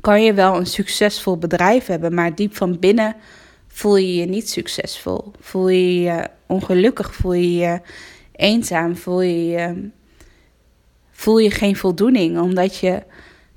kan 0.00 0.22
je 0.22 0.34
wel 0.34 0.56
een 0.56 0.66
succesvol 0.66 1.36
bedrijf 1.38 1.86
hebben. 1.86 2.14
Maar 2.14 2.34
diep 2.34 2.56
van 2.56 2.78
binnen 2.78 3.16
voel 3.76 3.96
je 3.96 4.14
je 4.14 4.26
niet 4.26 4.50
succesvol. 4.50 5.32
Voel 5.40 5.68
je 5.68 6.00
je 6.00 6.28
ongelukkig. 6.46 7.14
Voel 7.14 7.32
je 7.32 7.56
je 7.56 7.80
eenzaam. 8.32 8.96
Voel 8.96 9.20
je, 9.20 9.90
voel 11.10 11.38
je 11.38 11.50
geen 11.50 11.76
voldoening. 11.76 12.40
Omdat 12.40 12.78
je 12.78 13.02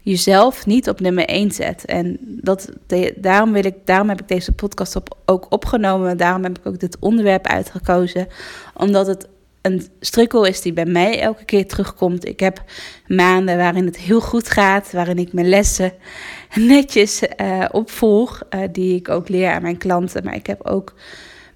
jezelf 0.02 0.66
niet 0.66 0.90
op 0.90 1.00
nummer 1.00 1.26
1 1.26 1.52
zet. 1.52 1.86
En 1.86 2.18
dat, 2.22 2.70
daarom, 3.16 3.52
wil 3.52 3.66
ik, 3.66 3.76
daarom 3.86 4.10
heb 4.10 4.22
ik 4.22 4.28
deze 4.28 4.52
podcast 4.52 4.96
op, 4.96 5.18
ook 5.26 5.46
opgenomen. 5.50 6.18
Daarom 6.18 6.44
heb 6.44 6.58
ik 6.58 6.66
ook 6.66 6.80
dit 6.80 6.98
onderwerp 7.00 7.48
uitgekozen. 7.48 8.28
Omdat 8.74 9.08
het 9.08 9.28
een 9.62 9.88
strikkel 10.00 10.46
is 10.46 10.62
die 10.62 10.74
bij 10.74 10.86
mij 10.86 11.22
elke 11.22 11.46
keer 11.46 11.68
terugkomt. 11.68 12.28
Ik 12.28 12.40
heb 12.40 12.64
maanden 13.08 13.58
waarin 13.58 13.86
het 13.86 13.98
heel 13.98 14.22
goed 14.22 14.50
gaat, 14.50 14.92
waarin 14.92 15.18
ik 15.18 15.34
mijn 15.34 15.50
lessen 15.50 15.94
netjes 16.56 17.24
uh, 17.42 17.66
opvolg, 17.72 18.42
uh, 18.50 18.62
die 18.72 18.96
ik 18.96 19.10
ook 19.10 19.30
leer 19.30 19.52
aan 19.52 19.62
mijn 19.62 19.78
klanten. 19.78 20.24
Maar 20.24 20.36
ik 20.36 20.48
heb 20.48 20.66
ook 20.66 20.94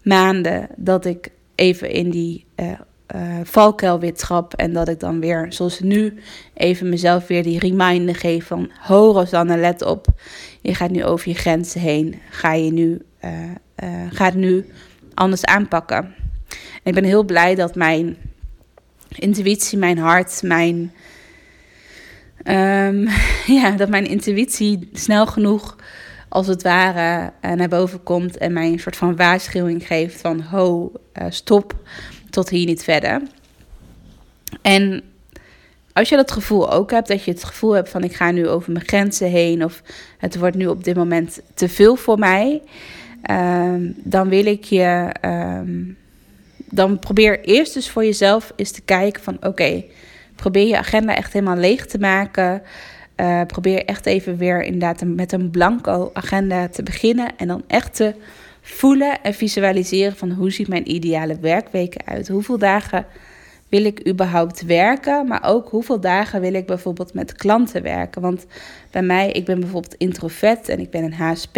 maanden 0.03 0.67
dat 0.75 1.05
ik 1.05 1.29
even 1.55 1.89
in 1.89 2.09
die 2.09 2.45
uh, 2.55 2.71
uh, 3.15 3.39
valkuilwitschap. 3.43 4.53
En 4.53 4.73
dat 4.73 4.87
ik 4.87 4.99
dan 4.99 5.19
weer, 5.19 5.45
zoals 5.49 5.79
nu, 5.79 6.13
even 6.53 6.89
mezelf 6.89 7.27
weer 7.27 7.43
die 7.43 7.59
reminder 7.59 8.15
geef 8.15 8.45
van... 8.45 8.71
Ho 8.79 9.11
Rosanne, 9.11 9.57
let 9.57 9.81
op. 9.81 10.07
Je 10.61 10.75
gaat 10.75 10.91
nu 10.91 11.03
over 11.03 11.29
je 11.29 11.35
grenzen 11.35 11.81
heen. 11.81 12.19
Ga 12.29 12.53
je 12.53 12.71
nu, 12.71 13.01
ga 14.09 14.25
het 14.25 14.35
nu 14.35 14.65
anders 15.13 15.45
aanpakken. 15.45 16.22
Ik 16.83 16.93
ben 16.93 17.03
heel 17.03 17.23
blij 17.23 17.55
dat 17.55 17.75
mijn 17.75 18.17
intuïtie, 19.09 19.77
mijn 19.77 19.97
hart, 19.97 20.41
mijn... 20.41 20.93
Um, 22.45 23.07
ja, 23.61 23.71
dat 23.71 23.89
mijn 23.89 24.05
intuïtie 24.05 24.89
snel 24.93 25.25
genoeg 25.25 25.75
als 26.29 26.47
het 26.47 26.63
ware 26.63 27.33
naar 27.41 27.69
boven 27.69 28.03
komt 28.03 28.37
en 28.37 28.53
mij 28.53 28.67
een 28.67 28.79
soort 28.79 28.95
van 28.95 29.15
waarschuwing 29.15 29.87
geeft 29.87 30.21
van 30.21 30.41
ho, 30.41 30.91
stop, 31.29 31.75
tot 32.29 32.49
hier 32.49 32.65
niet 32.65 32.83
verder. 32.83 33.21
En 34.61 35.03
als 35.93 36.09
je 36.09 36.15
dat 36.15 36.31
gevoel 36.31 36.71
ook 36.71 36.91
hebt, 36.91 37.07
dat 37.07 37.23
je 37.23 37.31
het 37.31 37.43
gevoel 37.43 37.71
hebt 37.71 37.89
van 37.89 38.03
ik 38.03 38.13
ga 38.13 38.31
nu 38.31 38.47
over 38.47 38.71
mijn 38.71 38.85
grenzen 38.85 39.29
heen 39.29 39.63
of 39.63 39.81
het 40.17 40.37
wordt 40.37 40.55
nu 40.55 40.67
op 40.67 40.83
dit 40.83 40.95
moment 40.95 41.41
te 41.53 41.69
veel 41.69 41.95
voor 41.95 42.19
mij, 42.19 42.61
um, 43.31 43.93
dan 43.97 44.29
wil 44.29 44.45
ik 44.45 44.63
je, 44.63 45.15
um, 45.21 45.97
dan 46.73 46.99
probeer 46.99 47.41
eerst 47.41 47.73
dus 47.73 47.89
voor 47.89 48.05
jezelf 48.05 48.53
eens 48.55 48.71
te 48.71 48.81
kijken 48.81 49.23
van 49.23 49.37
oké, 49.41 49.83
probeer 50.35 50.67
je 50.67 50.77
agenda 50.77 51.15
echt 51.15 51.33
helemaal 51.33 51.57
leeg 51.57 51.85
te 51.85 51.99
maken. 51.99 52.61
Uh, 53.17 53.41
probeer 53.47 53.85
echt 53.85 54.05
even 54.05 54.37
weer 54.37 54.63
inderdaad 54.63 55.03
met 55.05 55.31
een 55.31 55.49
blanco 55.49 56.09
agenda 56.13 56.67
te 56.67 56.83
beginnen 56.83 57.37
en 57.37 57.47
dan 57.47 57.63
echt 57.67 57.95
te 57.95 58.15
voelen 58.61 59.21
en 59.21 59.33
visualiseren 59.33 60.15
van 60.15 60.31
hoe 60.31 60.51
ziet 60.51 60.67
mijn 60.67 60.91
ideale 60.91 61.39
werkweken 61.39 62.05
uit? 62.05 62.27
Hoeveel 62.27 62.57
dagen 62.57 63.05
wil 63.69 63.85
ik 63.85 64.07
überhaupt 64.07 64.65
werken? 64.65 65.27
Maar 65.27 65.43
ook 65.43 65.69
hoeveel 65.69 65.99
dagen 65.99 66.41
wil 66.41 66.53
ik 66.53 66.65
bijvoorbeeld 66.65 67.13
met 67.13 67.33
klanten 67.33 67.81
werken? 67.81 68.21
Want 68.21 68.45
bij 68.91 69.01
mij, 69.01 69.31
ik 69.31 69.45
ben 69.45 69.59
bijvoorbeeld 69.59 69.95
introvert 69.97 70.69
en 70.69 70.79
ik 70.79 70.89
ben 70.89 71.03
een 71.03 71.13
HSP. 71.13 71.57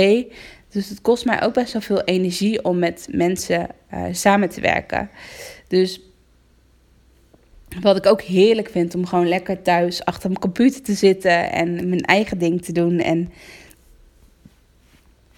Dus 0.75 0.89
het 0.89 1.01
kost 1.01 1.25
mij 1.25 1.43
ook 1.43 1.53
best 1.53 1.73
wel 1.73 1.81
veel 1.81 2.01
energie 2.01 2.63
om 2.63 2.79
met 2.79 3.07
mensen 3.11 3.67
uh, 3.93 4.03
samen 4.11 4.49
te 4.49 4.61
werken. 4.61 5.09
Dus 5.67 6.01
wat 7.81 7.97
ik 7.97 8.05
ook 8.05 8.21
heerlijk 8.21 8.69
vind 8.69 8.95
om 8.95 9.05
gewoon 9.05 9.27
lekker 9.27 9.61
thuis 9.61 10.05
achter 10.05 10.29
mijn 10.29 10.41
computer 10.41 10.81
te 10.81 10.93
zitten 10.93 11.51
en 11.51 11.89
mijn 11.89 12.01
eigen 12.01 12.37
ding 12.37 12.63
te 12.63 12.71
doen. 12.71 12.99
En 12.99 13.31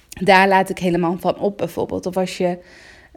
daar 0.09 0.47
laat 0.47 0.69
ik 0.69 0.79
helemaal 0.79 1.17
van 1.19 1.39
op 1.39 1.57
bijvoorbeeld. 1.57 2.05
Of 2.05 2.17
als 2.17 2.37
je, 2.37 2.57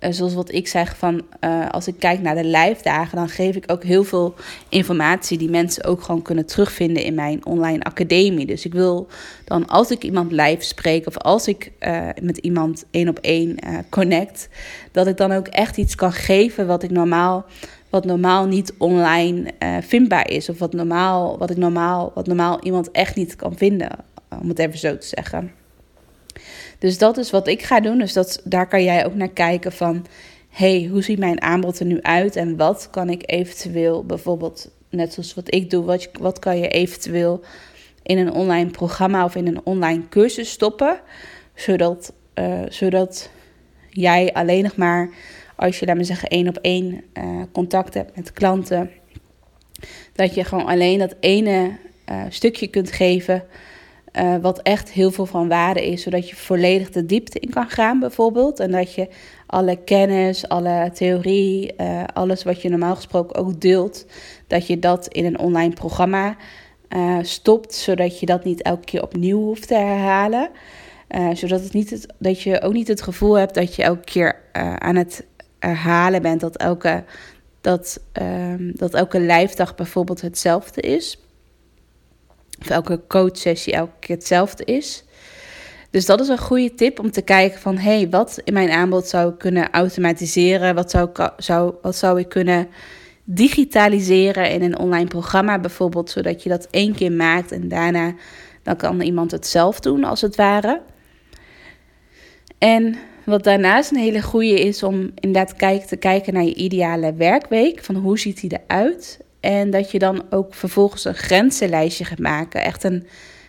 uh, 0.00 0.10
zoals 0.10 0.34
wat 0.34 0.52
ik 0.52 0.68
zeg, 0.68 0.96
van 0.96 1.22
uh, 1.40 1.68
als 1.68 1.86
ik 1.86 1.94
kijk 1.98 2.20
naar 2.20 2.34
de 2.34 2.44
live 2.44 2.82
dagen, 2.82 3.16
dan 3.16 3.28
geef 3.28 3.56
ik 3.56 3.64
ook 3.66 3.84
heel 3.84 4.04
veel 4.04 4.34
informatie 4.68 5.38
die 5.38 5.50
mensen 5.50 5.84
ook 5.84 6.02
gewoon 6.02 6.22
kunnen 6.22 6.46
terugvinden 6.46 7.02
in 7.02 7.14
mijn 7.14 7.46
online 7.46 7.82
academie. 7.82 8.46
Dus 8.46 8.64
ik 8.64 8.72
wil 8.72 9.06
dan 9.44 9.66
als 9.66 9.90
ik 9.90 10.02
iemand 10.02 10.32
live 10.32 10.62
spreek 10.62 11.06
of 11.06 11.16
als 11.16 11.48
ik 11.48 11.72
uh, 11.80 12.08
met 12.22 12.36
iemand 12.36 12.84
één 12.90 13.08
op 13.08 13.18
één 13.18 13.56
connect, 13.88 14.48
dat 14.92 15.06
ik 15.06 15.16
dan 15.16 15.32
ook 15.32 15.46
echt 15.46 15.76
iets 15.76 15.94
kan 15.94 16.12
geven 16.12 16.66
wat 16.66 16.82
ik 16.82 16.90
normaal 16.90 17.44
wat 17.90 18.04
normaal 18.04 18.46
niet 18.46 18.74
online 18.78 19.52
vindbaar 19.80 20.30
is. 20.30 20.48
Of 20.48 20.58
wat, 20.58 20.72
normaal, 20.72 21.38
wat, 21.38 21.50
ik 21.50 21.56
normaal, 21.56 22.12
wat 22.14 22.26
normaal 22.26 22.62
iemand 22.62 22.90
echt 22.90 23.16
niet 23.16 23.36
kan 23.36 23.56
vinden, 23.56 23.90
om 24.42 24.48
het 24.48 24.58
even 24.58 24.78
zo 24.78 24.98
te 24.98 25.06
zeggen. 25.06 25.60
Dus 26.80 26.98
dat 26.98 27.16
is 27.16 27.30
wat 27.30 27.48
ik 27.48 27.62
ga 27.62 27.80
doen. 27.80 27.98
Dus 27.98 28.12
dat, 28.12 28.40
daar 28.44 28.68
kan 28.68 28.84
jij 28.84 29.06
ook 29.06 29.14
naar 29.14 29.30
kijken 29.30 29.72
van... 29.72 30.06
hey, 30.48 30.88
hoe 30.90 31.02
ziet 31.02 31.18
mijn 31.18 31.42
aanbod 31.42 31.78
er 31.78 31.86
nu 31.86 32.02
uit? 32.02 32.36
En 32.36 32.56
wat 32.56 32.88
kan 32.90 33.08
ik 33.08 33.22
eventueel, 33.24 34.04
bijvoorbeeld 34.04 34.70
net 34.88 35.12
zoals 35.12 35.34
wat 35.34 35.54
ik 35.54 35.70
doe... 35.70 35.84
wat, 35.84 36.08
wat 36.20 36.38
kan 36.38 36.58
je 36.58 36.68
eventueel 36.68 37.40
in 38.02 38.18
een 38.18 38.32
online 38.32 38.70
programma 38.70 39.24
of 39.24 39.34
in 39.34 39.46
een 39.46 39.60
online 39.64 40.08
cursus 40.08 40.50
stoppen... 40.50 41.00
zodat, 41.54 42.12
uh, 42.34 42.62
zodat 42.68 43.30
jij 43.90 44.32
alleen 44.32 44.62
nog 44.62 44.76
maar, 44.76 45.10
als 45.56 45.78
je, 45.78 45.86
laat 45.86 46.06
zeggen, 46.06 46.28
één 46.28 46.48
op 46.48 46.56
één 46.56 47.02
uh, 47.18 47.42
contact 47.52 47.94
hebt 47.94 48.16
met 48.16 48.32
klanten... 48.32 48.90
dat 50.12 50.34
je 50.34 50.44
gewoon 50.44 50.66
alleen 50.66 50.98
dat 50.98 51.14
ene 51.20 51.76
uh, 52.10 52.22
stukje 52.28 52.66
kunt 52.66 52.92
geven... 52.92 53.44
Uh, 54.18 54.37
wat 54.37 54.62
echt 54.62 54.90
heel 54.90 55.11
veel 55.11 55.27
van 55.27 55.49
waarde 55.49 55.87
is, 55.87 56.03
zodat 56.03 56.29
je 56.29 56.37
volledig 56.37 56.90
de 56.90 57.07
diepte 57.07 57.38
in 57.38 57.51
kan 57.51 57.68
gaan, 57.68 58.01
bijvoorbeeld. 58.01 58.61
En 58.61 58.70
dat 58.70 58.94
je 58.94 59.09
alle 59.46 59.77
kennis, 59.77 60.49
alle 60.49 60.90
theorie, 60.94 61.73
uh, 61.77 62.05
alles 62.12 62.42
wat 62.42 62.62
je 62.62 62.68
normaal 62.68 62.94
gesproken 62.94 63.37
ook 63.37 63.61
deelt, 63.61 64.07
dat 64.46 64.66
je 64.66 64.79
dat 64.79 65.09
in 65.09 65.25
een 65.25 65.38
online 65.38 65.75
programma 65.75 66.37
uh, 66.88 67.18
stopt, 67.23 67.75
zodat 67.75 68.20
je 68.20 68.27
dat 68.27 68.44
niet 68.44 68.62
elke 68.62 68.85
keer 68.85 69.03
opnieuw 69.03 69.40
hoeft 69.40 69.68
te 69.68 69.75
herhalen. 69.75 70.51
zodat 71.33 71.62
het 71.62 71.73
niet 71.73 71.90
het, 71.90 72.07
dat 72.18 72.42
je 72.42 72.62
ook 72.62 72.73
niet 72.73 72.88
het 72.88 73.03
gevoel 73.03 73.38
hebt 73.38 73.55
dat 73.55 73.75
je 73.75 73.83
elke 73.83 74.05
keer 74.05 74.37
aan 74.79 74.96
het 74.96 75.27
herhalen 75.59 76.23
bent, 76.23 76.40
dat 76.40 76.57
elke, 76.57 77.05
dat, 77.61 78.01
dat 78.75 78.94
elke 78.94 79.20
lijfdag 79.20 79.75
bijvoorbeeld 79.75 80.20
hetzelfde 80.20 80.81
is. 80.81 81.18
Of 82.61 82.70
elke 82.70 83.01
coachsessie 83.09 83.73
elke 83.73 83.92
keer 84.01 84.16
hetzelfde 84.16 84.64
is. 84.64 85.05
Dus 85.90 86.07
dat 86.07 86.20
is 86.20 86.29
een 86.29 86.38
goede 86.38 86.75
tip 86.75 86.99
om 86.99 87.11
te 87.11 87.23
kijken 87.23 87.61
van... 87.61 87.77
hé, 87.77 87.96
hey, 87.96 88.09
wat 88.09 88.40
in 88.44 88.53
mijn 88.53 88.70
aanbod 88.70 89.07
zou 89.07 89.31
ik 89.31 89.38
kunnen 89.38 89.70
automatiseren? 89.70 90.75
Wat 90.75 90.90
zou, 90.90 91.09
ik, 91.09 91.33
zou, 91.37 91.75
wat 91.83 91.96
zou 91.96 92.18
ik 92.20 92.29
kunnen 92.29 92.68
digitaliseren 93.25 94.51
in 94.51 94.62
een 94.62 94.79
online 94.79 95.09
programma 95.09 95.59
bijvoorbeeld... 95.59 96.11
zodat 96.11 96.42
je 96.42 96.49
dat 96.49 96.68
één 96.70 96.94
keer 96.94 97.12
maakt 97.12 97.53
en 97.53 97.68
daarna 97.68 98.14
dan 98.62 98.77
kan 98.77 99.01
iemand 99.01 99.31
het 99.31 99.46
zelf 99.46 99.81
doen 99.81 100.05
als 100.05 100.20
het 100.20 100.37
ware. 100.37 100.83
En 102.59 102.96
wat 103.25 103.44
daarnaast 103.44 103.90
een 103.90 103.99
hele 103.99 104.23
goede 104.23 104.61
is 104.61 104.83
om 104.83 105.11
inderdaad 105.14 105.57
kijk, 105.57 105.83
te 105.83 105.96
kijken 105.96 106.35
naar 106.35 106.44
je 106.44 106.55
ideale 106.55 107.14
werkweek. 107.14 107.85
Van 107.85 107.94
hoe 107.94 108.18
ziet 108.18 108.40
die 108.40 108.61
eruit? 108.66 109.20
En 109.40 109.70
dat 109.70 109.90
je 109.90 109.98
dan 109.98 110.22
ook 110.31 110.55
vervolgens 110.55 111.05
een 111.05 111.14
grenzenlijstje 111.14 112.05
gaat 112.05 112.18
maken. 112.18 112.62
Echt 112.62 112.85
een 112.85 113.07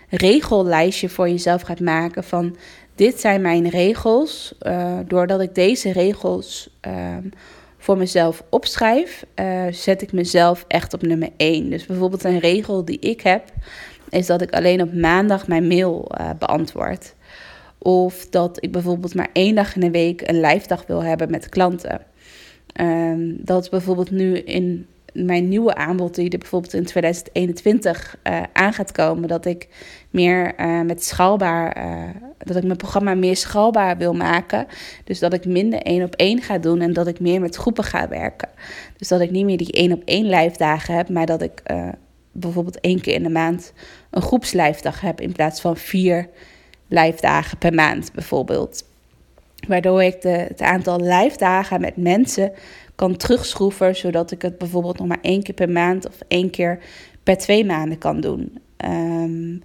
regellijstje 0.10 1.10
voor 1.10 1.30
jezelf 1.30 1.62
gaat 1.62 1.80
maken 1.80 2.24
van 2.24 2.56
dit 2.96 3.20
zijn 3.20 3.42
mijn 3.42 3.70
regels. 3.70 4.56
Uh, 4.62 4.98
doordat 5.08 5.42
ik 5.42 5.56
deze 5.56 5.92
regels 5.92 6.70
uh, 6.88 7.18
voor 7.78 7.98
mezelf 7.98 8.44
opschrijf, 8.50 9.26
uh, 9.36 9.64
zet 9.72 10.02
ik 10.02 10.12
mezelf 10.12 10.66
echt 10.68 10.94
op 10.94 11.02
nummer 11.02 11.30
1. 11.38 11.70
Dus 11.70 11.86
bijvoorbeeld 11.86 12.24
een 12.24 12.40
regel 12.40 12.86
die 12.86 13.00
ik 13.00 13.22
heb, 13.22 13.44
is 14.10 14.26
dat 14.26 14.42
ik 14.42 14.54
alleen 14.54 14.82
op 14.82 14.94
maandag 14.94 15.48
mijn 15.48 15.68
mail 15.68 16.12
uh, 16.20 16.30
beantwoord. 16.40 17.16
Of 17.78 18.30
dat 18.30 18.58
ik 18.64 18.72
bijvoorbeeld 18.72 19.16
maar 19.16 19.30
één 19.34 19.56
dag 19.56 19.76
in 19.76 19.82
de 19.82 19.92
week 19.92 20.22
een 20.28 20.42
live 20.42 20.68
dag 20.68 20.84
wil 20.88 21.04
hebben 21.04 21.32
met 21.32 21.50
klanten. 21.50 22.02
Um, 22.82 23.38
dat 23.40 23.70
bijvoorbeeld 23.70 24.12
nu 24.12 24.38
in 24.38 24.88
mijn 25.12 25.48
nieuwe 25.48 25.76
aanbod, 25.76 26.16
die 26.16 26.30
er 26.30 26.38
bijvoorbeeld 26.38 26.74
in 26.74 26.86
2021 26.86 28.18
uh, 28.24 28.44
aan 28.54 28.74
gaat 28.74 28.92
komen, 28.92 29.28
dat 29.28 29.46
ik 29.46 29.68
meer 30.10 30.60
uh, 30.60 30.82
met 30.82 31.04
schaalbaar, 31.04 31.78
uh, 31.78 32.10
dat 32.38 32.56
ik 32.56 32.64
mijn 32.64 32.78
programma 32.78 33.14
meer 33.14 33.36
schaalbaar 33.36 33.98
wil 33.98 34.14
maken. 34.14 34.68
Dus 35.04 35.20
dat 35.20 35.34
ik 35.34 35.46
minder 35.46 35.82
één 35.82 36.04
op 36.04 36.16
één 36.16 36.42
ga 36.42 36.58
doen 36.58 36.82
en 36.82 36.94
dat 36.94 37.08
ik 37.08 37.20
meer 37.20 37.42
met 37.42 37.56
groepen 37.56 37.84
ga 37.84 38.08
werken. 38.08 38.50
Dus 38.98 39.08
dat 39.08 39.22
ik 39.22 39.32
niet 39.32 39.46
meer 39.46 39.58
die 39.58 39.72
één 39.72 39.92
op 39.92 40.02
één 40.06 40.26
live 40.26 40.58
dagen 40.58 40.96
heb, 40.96 41.10
maar 41.10 41.26
dat 41.26 41.42
ik 41.42 41.64
bijvoorbeeld 42.32 42.80
één 42.80 43.02
keer 43.02 43.14
in 43.14 43.24
de 43.24 43.30
maand 43.30 43.74
een 44.10 44.22
groepslijfdag 44.22 45.02
heb 45.02 45.22
in 45.22 45.32
plaats 45.32 45.62
van 45.62 45.78
vier 45.78 46.30
live 46.88 47.22
dagen 47.22 47.58
per 47.58 47.74
maand 47.74 48.12
bijvoorbeeld. 48.14 48.90
Waardoor 49.68 50.04
ik 50.04 50.22
de, 50.22 50.30
het 50.30 50.62
aantal 50.62 51.00
live 51.00 51.38
dagen 51.38 51.82
met 51.82 51.98
mensen 51.98 52.52
kan 53.02 53.18
terugschroeven, 53.18 53.96
zodat 53.96 54.32
ik 54.32 54.42
het 54.42 54.58
bijvoorbeeld 54.58 54.98
nog 54.98 55.08
maar 55.08 55.22
één 55.22 55.44
keer 55.44 55.54
per 55.54 55.70
maand 55.70 56.08
of 56.08 56.16
één 56.28 56.50
keer 56.50 56.80
per 57.24 57.38
twee 57.38 57.66
maanden 57.66 57.98
kan 57.98 58.20
doen. 58.20 58.58
Um, 58.86 59.64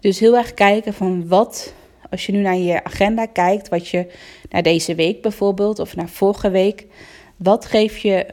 dus 0.00 0.18
heel 0.18 0.36
erg 0.36 0.54
kijken 0.54 0.94
van 0.94 1.28
wat, 1.28 1.74
als 2.10 2.26
je 2.26 2.32
nu 2.32 2.38
naar 2.38 2.56
je 2.56 2.84
agenda 2.84 3.26
kijkt, 3.26 3.68
wat 3.68 3.88
je 3.88 4.06
naar 4.50 4.62
deze 4.62 4.94
week 4.94 5.22
bijvoorbeeld 5.22 5.78
of 5.78 5.96
naar 5.96 6.08
vorige 6.08 6.50
week, 6.50 6.86
wat 7.36 7.64
geef 7.64 7.98
je, 7.98 8.26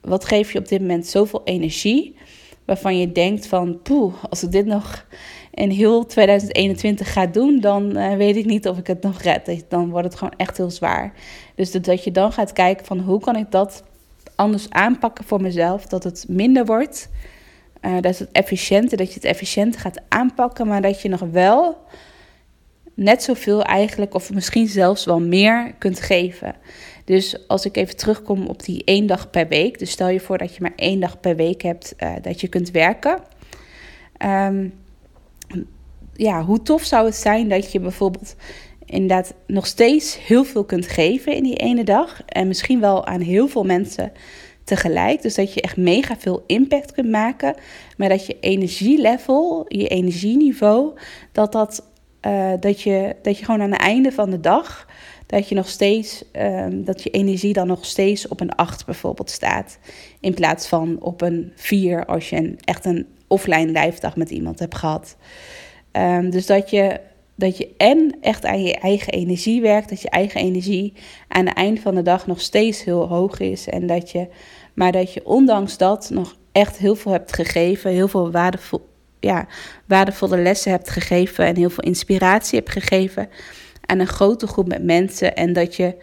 wat 0.00 0.24
geef 0.24 0.52
je 0.52 0.58
op 0.58 0.68
dit 0.68 0.80
moment 0.80 1.06
zoveel 1.06 1.40
energie 1.44 2.16
waarvan 2.64 2.98
je 2.98 3.12
denkt 3.12 3.46
van, 3.46 3.82
poeh, 3.82 4.14
als 4.30 4.42
ik 4.42 4.52
dit 4.52 4.66
nog 4.66 5.06
in 5.54 5.70
heel 5.70 6.06
2021 6.06 7.12
ga 7.12 7.26
doen, 7.26 7.60
dan 7.60 7.98
uh, 7.98 8.14
weet 8.14 8.36
ik 8.36 8.44
niet 8.44 8.68
of 8.68 8.78
ik 8.78 8.86
het 8.86 9.02
nog 9.02 9.22
red. 9.22 9.64
Dan 9.68 9.90
wordt 9.90 10.06
het 10.06 10.16
gewoon 10.16 10.34
echt 10.36 10.56
heel 10.56 10.70
zwaar. 10.70 11.12
Dus 11.54 11.70
dat 11.70 12.04
je 12.04 12.10
dan 12.10 12.32
gaat 12.32 12.52
kijken 12.52 12.86
van 12.86 12.98
hoe 13.00 13.20
kan 13.20 13.36
ik 13.36 13.50
dat 13.50 13.82
anders 14.42 14.70
aanpakken 14.70 15.24
voor 15.24 15.40
mezelf, 15.40 15.86
dat 15.86 16.04
het 16.04 16.24
minder 16.28 16.64
wordt. 16.64 17.08
Uh, 17.80 18.00
dat 18.00 18.18
het 18.18 18.32
efficiënter, 18.32 18.96
dat 18.96 19.08
je 19.08 19.14
het 19.14 19.24
efficiënter 19.24 19.80
gaat 19.80 20.00
aanpakken, 20.08 20.66
maar 20.66 20.82
dat 20.82 21.00
je 21.00 21.08
nog 21.08 21.20
wel 21.20 21.76
net 22.94 23.22
zoveel 23.22 23.62
eigenlijk, 23.62 24.14
of 24.14 24.32
misschien 24.32 24.68
zelfs 24.68 25.04
wel 25.04 25.20
meer 25.20 25.74
kunt 25.78 26.00
geven. 26.00 26.54
Dus 27.04 27.48
als 27.48 27.64
ik 27.64 27.76
even 27.76 27.96
terugkom 27.96 28.46
op 28.46 28.64
die 28.64 28.84
één 28.84 29.06
dag 29.06 29.30
per 29.30 29.48
week. 29.48 29.78
Dus 29.78 29.90
stel 29.90 30.08
je 30.08 30.20
voor 30.20 30.38
dat 30.38 30.54
je 30.54 30.62
maar 30.62 30.72
één 30.76 31.00
dag 31.00 31.20
per 31.20 31.36
week 31.36 31.62
hebt 31.62 31.94
uh, 31.98 32.12
dat 32.22 32.40
je 32.40 32.48
kunt 32.48 32.70
werken. 32.70 33.18
Um, 34.24 34.74
ja, 36.14 36.44
hoe 36.44 36.62
tof 36.62 36.84
zou 36.84 37.04
het 37.04 37.16
zijn 37.16 37.48
dat 37.48 37.72
je 37.72 37.80
bijvoorbeeld 37.80 38.36
inderdaad 38.92 39.34
nog 39.46 39.66
steeds 39.66 40.18
heel 40.26 40.44
veel 40.44 40.64
kunt 40.64 40.86
geven 40.86 41.34
in 41.34 41.42
die 41.42 41.56
ene 41.56 41.84
dag. 41.84 42.22
En 42.26 42.46
misschien 42.46 42.80
wel 42.80 43.06
aan 43.06 43.20
heel 43.20 43.48
veel 43.48 43.64
mensen 43.64 44.12
tegelijk. 44.64 45.22
Dus 45.22 45.34
dat 45.34 45.54
je 45.54 45.60
echt 45.60 45.76
mega 45.76 46.16
veel 46.18 46.44
impact 46.46 46.92
kunt 46.92 47.10
maken. 47.10 47.54
Maar 47.96 48.08
dat 48.08 48.26
je 48.26 48.36
energielevel, 48.40 49.64
je 49.68 49.88
energieniveau, 49.88 50.98
dat, 51.32 51.52
dat, 51.52 51.86
uh, 52.26 52.52
dat, 52.60 52.80
je, 52.80 53.16
dat 53.22 53.38
je 53.38 53.44
gewoon 53.44 53.62
aan 53.62 53.72
het 53.72 53.80
einde 53.80 54.12
van 54.12 54.30
de 54.30 54.40
dag. 54.40 54.86
Dat 55.26 55.48
je 55.48 55.54
nog 55.54 55.68
steeds, 55.68 56.24
um, 56.32 56.84
dat 56.84 57.02
je 57.02 57.10
energie 57.10 57.52
dan 57.52 57.66
nog 57.66 57.84
steeds 57.84 58.28
op 58.28 58.40
een 58.40 58.54
8 58.54 58.84
bijvoorbeeld 58.86 59.30
staat. 59.30 59.78
In 60.20 60.34
plaats 60.34 60.66
van 60.66 60.96
op 61.00 61.20
een 61.20 61.52
4 61.56 62.04
als 62.06 62.30
je 62.30 62.36
een, 62.36 62.58
echt 62.64 62.84
een 62.84 63.06
offline 63.26 63.72
lijfdag 63.72 64.16
met 64.16 64.30
iemand 64.30 64.58
hebt 64.58 64.74
gehad. 64.74 65.16
Um, 65.92 66.30
dus 66.30 66.46
dat 66.46 66.70
je, 66.70 67.00
dat 67.34 67.56
je 67.56 67.74
en 67.76 68.16
echt 68.20 68.44
aan 68.44 68.62
je 68.62 68.74
eigen 68.74 69.12
energie 69.12 69.60
werkt, 69.60 69.88
dat 69.88 70.02
je 70.02 70.10
eigen 70.10 70.40
energie 70.40 70.92
aan 71.28 71.46
het 71.46 71.56
eind 71.56 71.80
van 71.80 71.94
de 71.94 72.02
dag 72.02 72.26
nog 72.26 72.40
steeds 72.40 72.84
heel 72.84 73.08
hoog 73.08 73.40
is. 73.40 73.68
En 73.68 73.86
dat 73.86 74.10
je, 74.10 74.28
maar 74.74 74.92
dat 74.92 75.12
je 75.12 75.26
ondanks 75.26 75.76
dat 75.76 76.10
nog 76.10 76.36
echt 76.52 76.76
heel 76.76 76.94
veel 76.94 77.12
hebt 77.12 77.32
gegeven, 77.32 77.90
heel 77.90 78.08
veel 78.08 78.30
waardevol, 78.30 78.88
ja, 79.20 79.46
waardevolle 79.86 80.38
lessen 80.38 80.70
hebt 80.70 80.90
gegeven 80.90 81.44
en 81.44 81.56
heel 81.56 81.70
veel 81.70 81.84
inspiratie 81.84 82.58
hebt 82.58 82.70
gegeven 82.70 83.28
aan 83.86 83.98
een 83.98 84.06
grote 84.06 84.46
groep 84.46 84.68
met 84.68 84.84
mensen. 84.84 85.36
En 85.36 85.52
dat 85.52 85.76
je, 85.76 85.94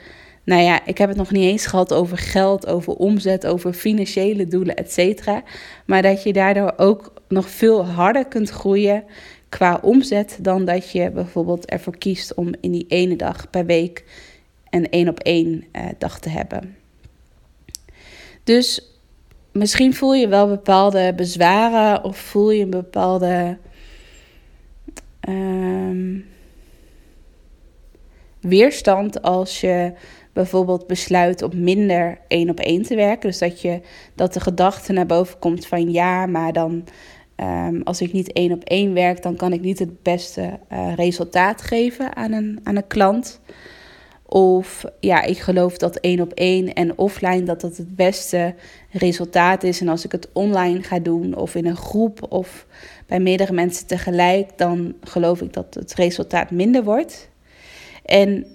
nou 0.43 0.61
ja, 0.61 0.85
ik 0.85 0.97
heb 0.97 1.09
het 1.09 1.17
nog 1.17 1.31
niet 1.31 1.43
eens 1.43 1.65
gehad 1.65 1.93
over 1.93 2.17
geld, 2.17 2.67
over 2.67 2.93
omzet, 2.93 3.47
over 3.47 3.73
financiële 3.73 4.47
doelen, 4.47 4.75
et 4.75 4.91
cetera. 4.91 5.43
Maar 5.85 6.01
dat 6.01 6.23
je 6.23 6.33
daardoor 6.33 6.73
ook 6.77 7.13
nog 7.27 7.49
veel 7.49 7.85
harder 7.85 8.27
kunt 8.27 8.49
groeien 8.49 9.03
qua 9.49 9.79
omzet 9.81 10.37
dan 10.41 10.65
dat 10.65 10.91
je 10.91 11.11
bijvoorbeeld 11.11 11.65
ervoor 11.65 11.97
kiest 11.97 12.33
om 12.33 12.53
in 12.61 12.71
die 12.71 12.85
ene 12.87 13.15
dag 13.15 13.49
per 13.49 13.65
week 13.65 14.03
een 14.69 14.89
één 14.89 15.07
op 15.07 15.19
één 15.19 15.63
uh, 15.75 15.85
dag 15.97 16.19
te 16.19 16.29
hebben. 16.29 16.77
Dus 18.43 18.97
misschien 19.51 19.93
voel 19.93 20.13
je 20.13 20.27
wel 20.27 20.47
bepaalde 20.47 21.13
bezwaren 21.15 22.03
of 22.03 22.17
voel 22.17 22.51
je 22.51 22.63
een 22.63 22.69
bepaalde 22.69 23.57
um, 25.29 26.25
weerstand 28.39 29.21
als 29.21 29.61
je 29.61 29.93
bijvoorbeeld 30.33 30.87
besluit 30.87 31.41
om 31.41 31.63
minder 31.63 32.19
één 32.27 32.49
op 32.49 32.59
één 32.59 32.83
te 32.83 32.95
werken. 32.95 33.29
Dus 33.29 33.37
dat, 33.37 33.61
je, 33.61 33.81
dat 34.15 34.33
de 34.33 34.39
gedachte 34.39 34.93
naar 34.93 35.05
boven 35.05 35.39
komt 35.39 35.67
van 35.67 35.91
ja, 35.91 36.25
maar 36.25 36.53
dan 36.53 36.83
Um, 37.41 37.81
als 37.83 38.01
ik 38.01 38.13
niet 38.13 38.31
één 38.31 38.51
op 38.51 38.63
één 38.63 38.93
werk, 38.93 39.21
dan 39.21 39.35
kan 39.35 39.53
ik 39.53 39.61
niet 39.61 39.79
het 39.79 40.03
beste 40.03 40.59
uh, 40.71 40.93
resultaat 40.95 41.61
geven 41.61 42.15
aan 42.15 42.31
een, 42.31 42.59
aan 42.63 42.75
een 42.75 42.87
klant. 42.87 43.39
Of 44.25 44.85
ja, 44.99 45.21
ik 45.21 45.37
geloof 45.37 45.77
dat 45.77 45.95
één 45.95 46.21
op 46.21 46.31
één 46.33 46.73
en 46.73 46.97
offline 46.97 47.43
dat 47.43 47.61
dat 47.61 47.77
het 47.77 47.95
beste 47.95 48.55
resultaat 48.91 49.63
is. 49.63 49.81
En 49.81 49.87
als 49.87 50.05
ik 50.05 50.11
het 50.11 50.29
online 50.33 50.83
ga 50.83 50.99
doen 50.99 51.35
of 51.35 51.55
in 51.55 51.65
een 51.65 51.75
groep 51.75 52.31
of 52.31 52.65
bij 53.07 53.19
meerdere 53.19 53.53
mensen 53.53 53.87
tegelijk, 53.87 54.49
dan 54.57 54.93
geloof 55.01 55.41
ik 55.41 55.53
dat 55.53 55.73
het 55.73 55.93
resultaat 55.93 56.51
minder 56.51 56.83
wordt. 56.83 57.29
En 58.05 58.45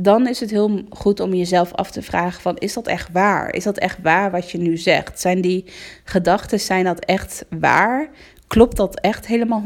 dan 0.00 0.28
is 0.28 0.40
het 0.40 0.50
heel 0.50 0.82
goed 0.90 1.20
om 1.20 1.34
jezelf 1.34 1.72
af 1.72 1.90
te 1.90 2.02
vragen 2.02 2.42
van 2.42 2.56
is 2.56 2.72
dat 2.72 2.86
echt 2.86 3.08
waar? 3.12 3.54
Is 3.54 3.64
dat 3.64 3.78
echt 3.78 3.98
waar 4.02 4.30
wat 4.30 4.50
je 4.50 4.58
nu 4.58 4.76
zegt? 4.76 5.20
Zijn 5.20 5.40
die 5.40 5.64
gedachten, 6.04 6.60
zijn 6.60 6.84
dat 6.84 7.04
echt 7.04 7.44
waar? 7.60 8.08
Klopt 8.46 8.76
dat 8.76 9.00
echt 9.00 9.26
helemaal 9.26 9.62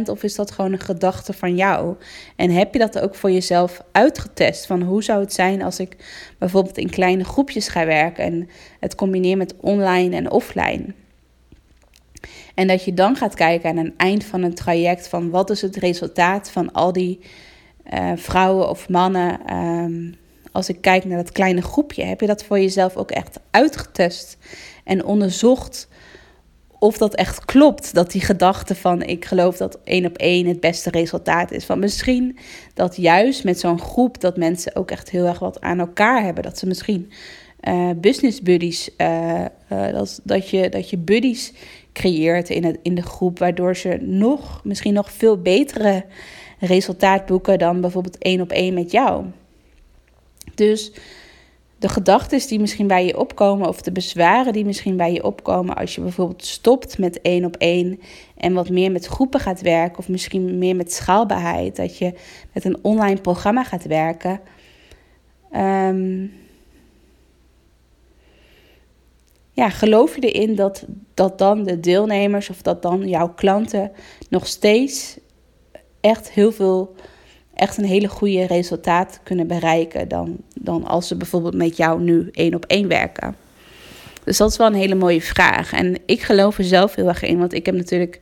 100% 0.00 0.02
of 0.10 0.22
is 0.22 0.34
dat 0.34 0.50
gewoon 0.50 0.72
een 0.72 0.80
gedachte 0.80 1.32
van 1.32 1.56
jou? 1.56 1.96
En 2.36 2.50
heb 2.50 2.72
je 2.72 2.78
dat 2.78 2.98
ook 2.98 3.14
voor 3.14 3.30
jezelf 3.30 3.80
uitgetest? 3.92 4.66
Van 4.66 4.82
hoe 4.82 5.02
zou 5.02 5.20
het 5.20 5.32
zijn 5.32 5.62
als 5.62 5.80
ik 5.80 5.96
bijvoorbeeld 6.38 6.78
in 6.78 6.90
kleine 6.90 7.24
groepjes 7.24 7.68
ga 7.68 7.86
werken 7.86 8.24
en 8.24 8.48
het 8.80 8.94
combineer 8.94 9.36
met 9.36 9.54
online 9.60 10.16
en 10.16 10.30
offline? 10.30 10.84
En 12.54 12.66
dat 12.66 12.84
je 12.84 12.94
dan 12.94 13.16
gaat 13.16 13.34
kijken 13.34 13.70
aan 13.70 13.76
een 13.76 13.94
eind 13.96 14.24
van 14.24 14.42
een 14.42 14.54
traject 14.54 15.08
van 15.08 15.30
wat 15.30 15.50
is 15.50 15.62
het 15.62 15.76
resultaat 15.76 16.50
van 16.50 16.72
al 16.72 16.92
die 16.92 17.20
uh, 17.94 18.12
vrouwen 18.16 18.68
of 18.68 18.88
mannen. 18.88 19.56
Um, 19.56 20.14
als 20.52 20.68
ik 20.68 20.80
kijk 20.80 21.04
naar 21.04 21.16
dat 21.16 21.32
kleine 21.32 21.62
groepje, 21.62 22.04
heb 22.04 22.20
je 22.20 22.26
dat 22.26 22.44
voor 22.44 22.60
jezelf 22.60 22.96
ook 22.96 23.10
echt 23.10 23.40
uitgetest 23.50 24.36
en 24.84 25.04
onderzocht 25.04 25.88
of 26.78 26.98
dat 26.98 27.14
echt 27.14 27.44
klopt. 27.44 27.94
Dat 27.94 28.10
die 28.10 28.20
gedachte 28.20 28.74
van 28.74 29.02
ik 29.02 29.24
geloof 29.24 29.56
dat 29.56 29.78
één 29.84 30.06
op 30.06 30.16
één 30.16 30.46
het 30.46 30.60
beste 30.60 30.90
resultaat 30.90 31.50
is. 31.50 31.64
Van 31.64 31.78
misschien 31.78 32.38
dat 32.74 32.96
juist 32.96 33.44
met 33.44 33.60
zo'n 33.60 33.80
groep 33.80 34.20
dat 34.20 34.36
mensen 34.36 34.76
ook 34.76 34.90
echt 34.90 35.10
heel 35.10 35.26
erg 35.26 35.38
wat 35.38 35.60
aan 35.60 35.78
elkaar 35.78 36.22
hebben. 36.22 36.42
Dat 36.42 36.58
ze 36.58 36.66
misschien 36.66 37.12
uh, 37.68 37.90
business 37.96 38.42
buddies, 38.42 38.90
uh, 38.96 39.44
dat, 39.68 40.20
dat, 40.24 40.50
je, 40.50 40.68
dat 40.68 40.90
je 40.90 40.98
buddies 40.98 41.52
creëert 41.92 42.48
in, 42.48 42.64
het, 42.64 42.78
in 42.82 42.94
de 42.94 43.02
groep, 43.02 43.38
waardoor 43.38 43.76
ze 43.76 43.98
nog, 44.00 44.60
misschien 44.64 44.94
nog 44.94 45.12
veel 45.12 45.42
betere 45.42 46.04
resultaat 46.58 47.26
boeken 47.26 47.58
dan 47.58 47.80
bijvoorbeeld 47.80 48.18
één 48.18 48.40
op 48.40 48.50
één 48.50 48.74
met 48.74 48.90
jou. 48.90 49.24
Dus 50.54 50.92
de 51.78 51.88
gedachten 51.88 52.48
die 52.48 52.60
misschien 52.60 52.86
bij 52.86 53.06
je 53.06 53.18
opkomen, 53.18 53.68
of 53.68 53.82
de 53.82 53.92
bezwaren 53.92 54.52
die 54.52 54.64
misschien 54.64 54.96
bij 54.96 55.12
je 55.12 55.24
opkomen 55.24 55.76
als 55.76 55.94
je 55.94 56.00
bijvoorbeeld 56.00 56.44
stopt 56.44 56.98
met 56.98 57.20
één 57.20 57.44
op 57.44 57.56
één 57.56 58.00
en 58.36 58.52
wat 58.52 58.68
meer 58.68 58.92
met 58.92 59.06
groepen 59.06 59.40
gaat 59.40 59.60
werken, 59.60 59.98
of 59.98 60.08
misschien 60.08 60.58
meer 60.58 60.76
met 60.76 60.92
schaalbaarheid, 60.92 61.76
dat 61.76 61.98
je 61.98 62.12
met 62.52 62.64
een 62.64 62.78
online 62.82 63.20
programma 63.20 63.64
gaat 63.64 63.84
werken. 63.84 64.40
Ehm, 65.50 66.26
ja, 69.52 69.68
geloof 69.70 70.14
je 70.14 70.20
erin 70.20 70.54
dat, 70.54 70.84
dat 71.14 71.38
dan 71.38 71.62
de 71.64 71.80
deelnemers 71.80 72.50
of 72.50 72.62
dat 72.62 72.82
dan 72.82 73.08
jouw 73.08 73.28
klanten 73.28 73.92
nog 74.28 74.46
steeds 74.46 75.18
echt 76.00 76.30
heel 76.30 76.52
veel, 76.52 76.94
echt 77.54 77.78
een 77.78 77.84
hele 77.84 78.08
goede 78.08 78.46
resultaat 78.46 79.20
kunnen 79.22 79.46
bereiken 79.46 80.08
dan, 80.08 80.36
dan 80.54 80.86
als 80.86 81.08
ze 81.08 81.16
bijvoorbeeld 81.16 81.54
met 81.54 81.76
jou 81.76 82.00
nu 82.00 82.28
één 82.32 82.54
op 82.54 82.64
één 82.64 82.88
werken? 82.88 83.36
Dus 84.24 84.36
dat 84.36 84.50
is 84.50 84.56
wel 84.56 84.66
een 84.66 84.74
hele 84.74 84.94
mooie 84.94 85.22
vraag. 85.22 85.72
En 85.72 85.96
ik 86.06 86.22
geloof 86.22 86.58
er 86.58 86.64
zelf 86.64 86.94
heel 86.94 87.08
erg 87.08 87.22
in, 87.22 87.38
want 87.38 87.52
ik 87.52 87.66
heb 87.66 87.74
natuurlijk 87.74 88.20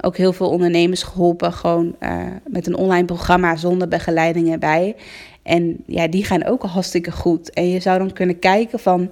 ook 0.00 0.16
heel 0.16 0.32
veel 0.32 0.48
ondernemers 0.48 1.02
geholpen, 1.02 1.52
gewoon 1.52 1.96
uh, 2.00 2.24
met 2.46 2.66
een 2.66 2.76
online 2.76 3.04
programma 3.04 3.56
zonder 3.56 3.88
begeleiding 3.88 4.52
erbij. 4.52 4.96
En 5.42 5.76
ja, 5.86 6.08
die 6.08 6.24
gaan 6.24 6.44
ook 6.44 6.62
hartstikke 6.62 7.12
goed. 7.12 7.50
En 7.50 7.68
je 7.68 7.80
zou 7.80 7.98
dan 7.98 8.12
kunnen 8.12 8.38
kijken 8.38 8.78
van 8.78 9.10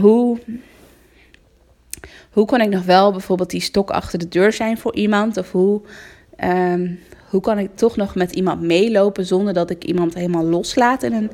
hoe, 0.00 0.38
hoe 2.30 2.46
kan 2.46 2.60
ik 2.60 2.68
nog 2.68 2.84
wel 2.84 3.10
bijvoorbeeld 3.12 3.50
die 3.50 3.60
stok 3.60 3.90
achter 3.90 4.18
de 4.18 4.28
deur 4.28 4.52
zijn 4.52 4.78
voor 4.78 4.94
iemand? 4.94 5.36
Of 5.36 5.52
hoe, 5.52 5.80
um, 6.44 6.98
hoe 7.30 7.40
kan 7.40 7.58
ik 7.58 7.70
toch 7.74 7.96
nog 7.96 8.14
met 8.14 8.32
iemand 8.32 8.60
meelopen 8.60 9.26
zonder 9.26 9.54
dat 9.54 9.70
ik 9.70 9.84
iemand 9.84 10.14
helemaal 10.14 10.44
loslaat 10.44 11.02
in 11.02 11.12
een, 11.12 11.30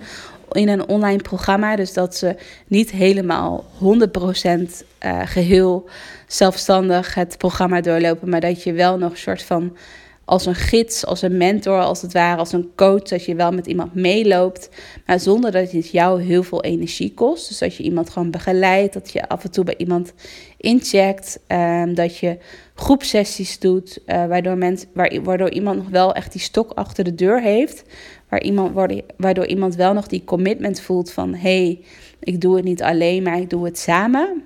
in 0.52 0.68
een 0.68 0.88
online 0.88 1.22
programma? 1.22 1.76
Dus 1.76 1.92
dat 1.92 2.16
ze 2.16 2.36
niet 2.66 2.90
helemaal 2.90 3.64
100% 3.74 3.82
uh, 3.82 4.60
eh, 4.98 5.20
geheel 5.24 5.88
zelfstandig 6.26 7.14
het 7.14 7.38
programma 7.38 7.80
doorlopen, 7.80 8.28
maar 8.28 8.40
dat 8.40 8.62
je 8.62 8.72
wel 8.72 8.98
nog 8.98 9.10
een 9.10 9.16
soort 9.16 9.42
van 9.42 9.76
als 10.24 10.46
een 10.46 10.54
gids, 10.54 11.06
als 11.06 11.22
een 11.22 11.36
mentor, 11.36 11.80
als 11.80 12.02
het 12.02 12.12
ware, 12.12 12.38
als 12.38 12.52
een 12.52 12.70
coach, 12.76 13.02
dat 13.02 13.24
je 13.24 13.34
wel 13.34 13.52
met 13.52 13.66
iemand 13.66 13.94
meeloopt, 13.94 14.68
maar 15.06 15.20
zonder 15.20 15.52
dat 15.52 15.70
het 15.70 15.90
jou 15.90 16.22
heel 16.22 16.42
veel 16.42 16.62
energie 16.62 17.14
kost. 17.14 17.48
Dus 17.48 17.58
dat 17.58 17.76
je 17.76 17.82
iemand 17.82 18.10
gewoon 18.10 18.30
begeleidt, 18.30 18.94
dat 18.94 19.12
je 19.12 19.28
af 19.28 19.44
en 19.44 19.50
toe 19.50 19.64
bij 19.64 19.76
iemand 19.76 20.12
incheckt, 20.56 21.40
um, 21.48 21.94
dat 21.94 22.18
je 22.18 22.38
groepsessies 22.74 23.58
doet, 23.58 23.98
uh, 24.06 24.26
waardoor, 24.26 24.56
mens, 24.58 24.86
waardoor 25.22 25.50
iemand 25.50 25.76
nog 25.76 25.88
wel 25.88 26.14
echt 26.14 26.32
die 26.32 26.40
stok 26.40 26.70
achter 26.70 27.04
de 27.04 27.14
deur 27.14 27.40
heeft, 27.40 27.84
waar 28.28 28.42
iemand, 28.42 28.94
waardoor 29.16 29.46
iemand 29.46 29.74
wel 29.74 29.92
nog 29.92 30.06
die 30.06 30.24
commitment 30.24 30.80
voelt 30.80 31.12
van 31.12 31.34
hey, 31.34 31.80
ik 32.20 32.40
doe 32.40 32.56
het 32.56 32.64
niet 32.64 32.82
alleen, 32.82 33.22
maar 33.22 33.38
ik 33.38 33.50
doe 33.50 33.64
het 33.64 33.78
samen. 33.78 34.44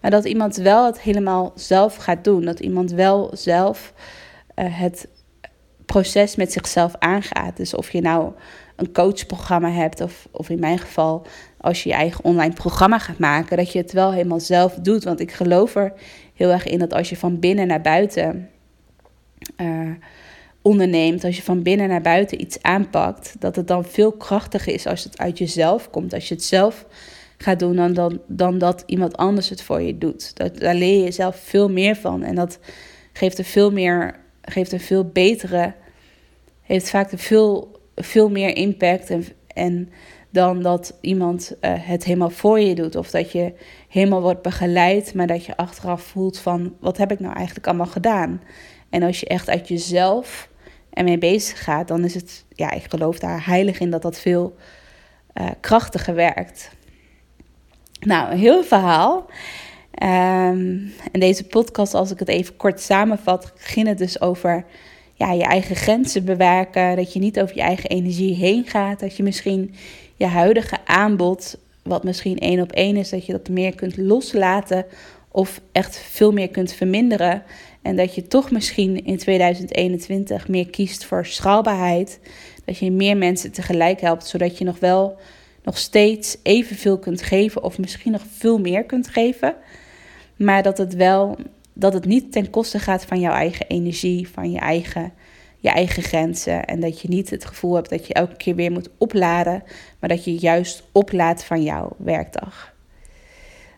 Maar 0.00 0.10
dat 0.10 0.24
iemand 0.24 0.56
wel 0.56 0.86
het 0.86 1.00
helemaal 1.00 1.52
zelf 1.54 1.96
gaat 1.96 2.24
doen, 2.24 2.44
dat 2.44 2.60
iemand 2.60 2.92
wel 2.92 3.30
zelf 3.32 3.92
uh, 4.56 4.64
het 4.68 5.08
proces 5.92 6.36
met 6.36 6.52
zichzelf 6.52 6.94
aangaat. 6.98 7.56
Dus 7.56 7.74
of 7.74 7.90
je 7.90 8.00
nou 8.00 8.32
een 8.76 8.92
coachprogramma 8.92 9.70
hebt, 9.70 10.00
of, 10.00 10.28
of 10.30 10.48
in 10.48 10.60
mijn 10.60 10.78
geval, 10.78 11.26
als 11.60 11.82
je 11.82 11.88
je 11.88 11.94
eigen 11.94 12.24
online 12.24 12.54
programma 12.54 12.98
gaat 12.98 13.18
maken, 13.18 13.56
dat 13.56 13.72
je 13.72 13.78
het 13.78 13.92
wel 13.92 14.12
helemaal 14.12 14.40
zelf 14.40 14.74
doet. 14.74 15.04
Want 15.04 15.20
ik 15.20 15.32
geloof 15.32 15.74
er 15.74 15.92
heel 16.34 16.50
erg 16.50 16.66
in 16.66 16.78
dat 16.78 16.92
als 16.92 17.08
je 17.08 17.16
van 17.16 17.38
binnen 17.38 17.66
naar 17.66 17.80
buiten 17.80 18.48
uh, 19.56 19.90
onderneemt, 20.62 21.24
als 21.24 21.36
je 21.36 21.42
van 21.42 21.62
binnen 21.62 21.88
naar 21.88 22.00
buiten 22.00 22.40
iets 22.40 22.62
aanpakt, 22.62 23.36
dat 23.38 23.56
het 23.56 23.68
dan 23.68 23.84
veel 23.84 24.12
krachtiger 24.12 24.72
is 24.72 24.86
als 24.86 25.04
het 25.04 25.18
uit 25.18 25.38
jezelf 25.38 25.90
komt. 25.90 26.14
Als 26.14 26.28
je 26.28 26.34
het 26.34 26.44
zelf 26.44 26.86
gaat 27.38 27.58
doen 27.58 27.76
dan, 27.76 27.92
dan, 27.92 28.20
dan 28.26 28.58
dat 28.58 28.82
iemand 28.86 29.16
anders 29.16 29.48
het 29.48 29.62
voor 29.62 29.80
je 29.80 29.98
doet. 29.98 30.36
Dat, 30.36 30.58
daar 30.58 30.74
leer 30.74 31.04
je 31.04 31.10
zelf 31.10 31.36
veel 31.36 31.70
meer 31.70 31.96
van. 31.96 32.22
En 32.22 32.34
dat 32.34 32.58
geeft 33.12 33.38
er 33.38 33.44
veel 33.44 33.72
meer 33.72 34.26
geeft 34.50 34.72
een 34.72 34.80
veel 34.80 35.04
betere, 35.04 35.74
heeft 36.62 36.90
vaak 36.90 37.12
een 37.12 37.18
veel, 37.18 37.80
veel 37.96 38.30
meer 38.30 38.56
impact 38.56 39.10
en, 39.10 39.24
en 39.46 39.90
dan 40.30 40.62
dat 40.62 40.98
iemand 41.00 41.56
uh, 41.60 41.72
het 41.76 42.04
helemaal 42.04 42.30
voor 42.30 42.60
je 42.60 42.74
doet. 42.74 42.96
Of 42.96 43.10
dat 43.10 43.32
je 43.32 43.52
helemaal 43.88 44.22
wordt 44.22 44.42
begeleid, 44.42 45.14
maar 45.14 45.26
dat 45.26 45.44
je 45.44 45.56
achteraf 45.56 46.02
voelt 46.02 46.38
van 46.38 46.76
wat 46.80 46.96
heb 46.96 47.12
ik 47.12 47.20
nou 47.20 47.34
eigenlijk 47.34 47.66
allemaal 47.66 47.86
gedaan. 47.86 48.42
En 48.90 49.02
als 49.02 49.20
je 49.20 49.26
echt 49.26 49.48
uit 49.48 49.68
jezelf 49.68 50.48
ermee 50.90 51.18
bezig 51.18 51.64
gaat, 51.64 51.88
dan 51.88 52.04
is 52.04 52.14
het, 52.14 52.44
ja, 52.48 52.70
ik 52.70 52.84
geloof 52.88 53.18
daar 53.18 53.46
heilig 53.46 53.80
in 53.80 53.90
dat 53.90 54.02
dat 54.02 54.20
veel 54.20 54.56
uh, 55.34 55.48
krachtiger 55.60 56.14
werkt. 56.14 56.70
Nou, 58.00 58.30
een 58.30 58.38
heel 58.38 58.64
verhaal. 58.64 59.30
En 59.98 60.92
deze 61.12 61.44
podcast, 61.44 61.94
als 61.94 62.10
ik 62.10 62.18
het 62.18 62.28
even 62.28 62.56
kort 62.56 62.80
samenvat, 62.80 63.52
ging 63.56 63.86
het 63.86 63.98
dus 63.98 64.20
over 64.20 64.64
ja, 65.14 65.32
je 65.32 65.42
eigen 65.42 65.76
grenzen 65.76 66.24
bewerken. 66.24 66.96
Dat 66.96 67.12
je 67.12 67.18
niet 67.18 67.40
over 67.40 67.56
je 67.56 67.62
eigen 67.62 67.90
energie 67.90 68.34
heen 68.34 68.66
gaat. 68.66 69.00
Dat 69.00 69.16
je 69.16 69.22
misschien 69.22 69.74
je 70.16 70.26
huidige 70.26 70.76
aanbod, 70.84 71.58
wat 71.82 72.04
misschien 72.04 72.38
één 72.38 72.60
op 72.60 72.72
één 72.72 72.96
is, 72.96 73.10
dat 73.10 73.26
je 73.26 73.32
dat 73.32 73.48
meer 73.48 73.74
kunt 73.74 73.96
loslaten 73.96 74.86
of 75.30 75.60
echt 75.72 75.98
veel 75.98 76.32
meer 76.32 76.48
kunt 76.48 76.72
verminderen. 76.72 77.42
En 77.82 77.96
dat 77.96 78.14
je 78.14 78.26
toch 78.26 78.50
misschien 78.50 79.04
in 79.04 79.18
2021 79.18 80.48
meer 80.48 80.70
kiest 80.70 81.04
voor 81.04 81.26
schaalbaarheid. 81.26 82.20
Dat 82.64 82.78
je 82.78 82.90
meer 82.90 83.16
mensen 83.16 83.52
tegelijk 83.52 84.00
helpt, 84.00 84.26
zodat 84.26 84.58
je 84.58 84.64
nog 84.64 84.78
wel 84.78 85.18
nog 85.62 85.78
steeds 85.78 86.36
evenveel 86.42 86.98
kunt 86.98 87.22
geven 87.22 87.62
of 87.62 87.78
misschien 87.78 88.12
nog 88.12 88.24
veel 88.36 88.58
meer 88.58 88.84
kunt 88.84 89.08
geven. 89.08 89.54
Maar 90.38 90.62
dat 90.62 90.78
het 90.78 90.94
wel, 90.94 91.36
dat 91.72 91.92
het 91.92 92.04
niet 92.04 92.32
ten 92.32 92.50
koste 92.50 92.78
gaat 92.78 93.04
van 93.04 93.20
jouw 93.20 93.32
eigen 93.32 93.66
energie, 93.66 94.28
van 94.28 94.50
je 94.50 94.58
eigen, 94.58 95.12
je 95.56 95.68
eigen 95.68 96.02
grenzen. 96.02 96.64
En 96.64 96.80
dat 96.80 97.00
je 97.00 97.08
niet 97.08 97.30
het 97.30 97.44
gevoel 97.44 97.74
hebt 97.74 97.90
dat 97.90 98.06
je 98.06 98.14
elke 98.14 98.36
keer 98.36 98.54
weer 98.54 98.72
moet 98.72 98.90
opladen, 98.98 99.62
maar 99.98 100.08
dat 100.08 100.24
je 100.24 100.34
juist 100.34 100.82
oplaadt 100.92 101.44
van 101.44 101.62
jouw 101.62 101.92
werkdag. 101.96 102.74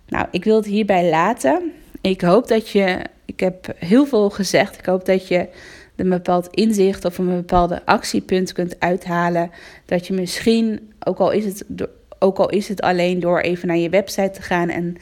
Nou, 0.09 0.27
ik 0.31 0.45
wil 0.45 0.57
het 0.57 0.67
hierbij 0.67 1.11
laten. 1.11 1.73
Ik 2.01 2.21
hoop 2.21 2.49
dat 2.49 2.69
je, 2.69 3.05
ik 3.25 3.41
heb 3.41 3.75
heel 3.77 4.07
veel 4.07 4.31
gezegd, 4.31 4.79
ik 4.79 4.87
hoop 4.87 5.05
dat 5.05 5.29
je 5.29 5.49
een 5.97 6.09
bepaald 6.09 6.49
inzicht 6.51 7.05
of 7.05 7.19
een 7.19 7.37
bepaalde 7.37 7.87
actiepunt 7.87 8.53
kunt 8.53 8.81
uithalen. 8.81 9.51
Dat 9.85 10.07
je 10.07 10.13
misschien, 10.13 10.93
ook 11.05 11.19
al 11.19 11.31
is 11.31 11.45
het, 11.45 11.65
ook 12.19 12.39
al 12.39 12.49
is 12.49 12.69
het 12.69 12.81
alleen 12.81 13.21
door 13.21 13.41
even 13.41 13.69
naar 13.69 13.77
je 13.77 13.89
website 13.89 14.31
te 14.31 14.43
gaan 14.43 14.69
en 14.69 14.97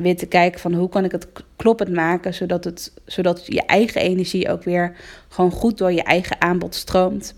weer 0.00 0.16
te 0.16 0.26
kijken 0.26 0.60
van 0.60 0.74
hoe 0.74 0.88
kan 0.88 1.04
ik 1.04 1.12
het 1.12 1.26
kloppend 1.56 1.92
maken, 1.92 2.34
zodat, 2.34 2.64
het, 2.64 2.92
zodat 3.04 3.46
je 3.46 3.62
eigen 3.66 4.00
energie 4.00 4.50
ook 4.50 4.62
weer 4.62 4.96
gewoon 5.28 5.50
goed 5.50 5.78
door 5.78 5.92
je 5.92 6.02
eigen 6.02 6.40
aanbod 6.40 6.74
stroomt. 6.74 7.34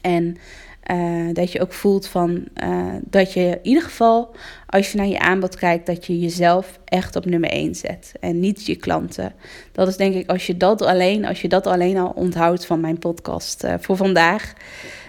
En 0.00 0.36
uh, 0.90 1.34
dat 1.34 1.52
je 1.52 1.60
ook 1.60 1.72
voelt 1.72 2.06
van 2.06 2.44
uh, 2.64 2.94
dat 3.02 3.32
je 3.32 3.40
in 3.40 3.58
ieder 3.62 3.82
geval, 3.82 4.34
als 4.66 4.92
je 4.92 4.98
naar 4.98 5.06
je 5.06 5.18
aanbod 5.18 5.56
kijkt, 5.56 5.86
dat 5.86 6.06
je 6.06 6.20
jezelf 6.20 6.78
echt 6.84 7.16
op 7.16 7.24
nummer 7.24 7.50
1 7.50 7.74
zet 7.74 8.12
en 8.20 8.40
niet 8.40 8.66
je 8.66 8.76
klanten. 8.76 9.32
Dat 9.72 9.88
is 9.88 9.96
denk 9.96 10.14
ik, 10.14 10.30
als 10.30 10.46
je 10.46 10.56
dat 10.56 10.82
alleen, 10.82 11.24
als 11.24 11.40
je 11.40 11.48
dat 11.48 11.66
alleen 11.66 11.98
al 11.98 12.12
onthoudt 12.14 12.66
van 12.66 12.80
mijn 12.80 12.98
podcast 12.98 13.64
uh, 13.64 13.74
voor 13.78 13.96
vandaag, 13.96 14.52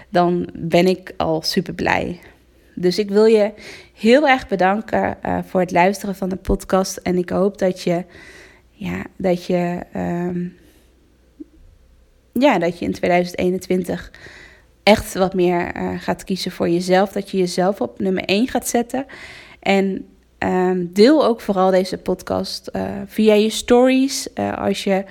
dan 0.08 0.48
ben 0.54 0.86
ik 0.86 1.14
al 1.16 1.42
super 1.42 1.74
blij. 1.74 2.20
Dus 2.78 2.98
ik 2.98 3.10
wil 3.10 3.24
je 3.24 3.52
heel 3.94 4.28
erg 4.28 4.48
bedanken 4.48 5.16
uh, 5.26 5.38
voor 5.44 5.60
het 5.60 5.70
luisteren 5.70 6.14
van 6.14 6.28
de 6.28 6.36
podcast. 6.36 6.96
En 6.96 7.18
ik 7.18 7.30
hoop 7.30 7.58
dat 7.58 7.82
je, 7.82 8.04
ja, 8.70 9.04
dat 9.16 9.44
je, 9.44 9.80
um, 9.96 10.56
ja, 12.32 12.58
dat 12.58 12.78
je 12.78 12.84
in 12.84 12.92
2021 12.92 14.12
echt 14.82 15.14
wat 15.14 15.34
meer 15.34 15.76
uh, 15.76 16.00
gaat 16.00 16.24
kiezen 16.24 16.50
voor 16.50 16.68
jezelf. 16.68 17.12
Dat 17.12 17.30
je 17.30 17.38
jezelf 17.38 17.80
op 17.80 17.98
nummer 17.98 18.24
1 18.24 18.48
gaat 18.48 18.68
zetten. 18.68 19.06
En 19.60 20.06
um, 20.38 20.92
deel 20.92 21.24
ook 21.24 21.40
vooral 21.40 21.70
deze 21.70 21.98
podcast 21.98 22.70
uh, 22.72 22.82
via 23.06 23.34
je 23.34 23.50
stories. 23.50 24.34
als 24.34 24.84
je 24.84 25.04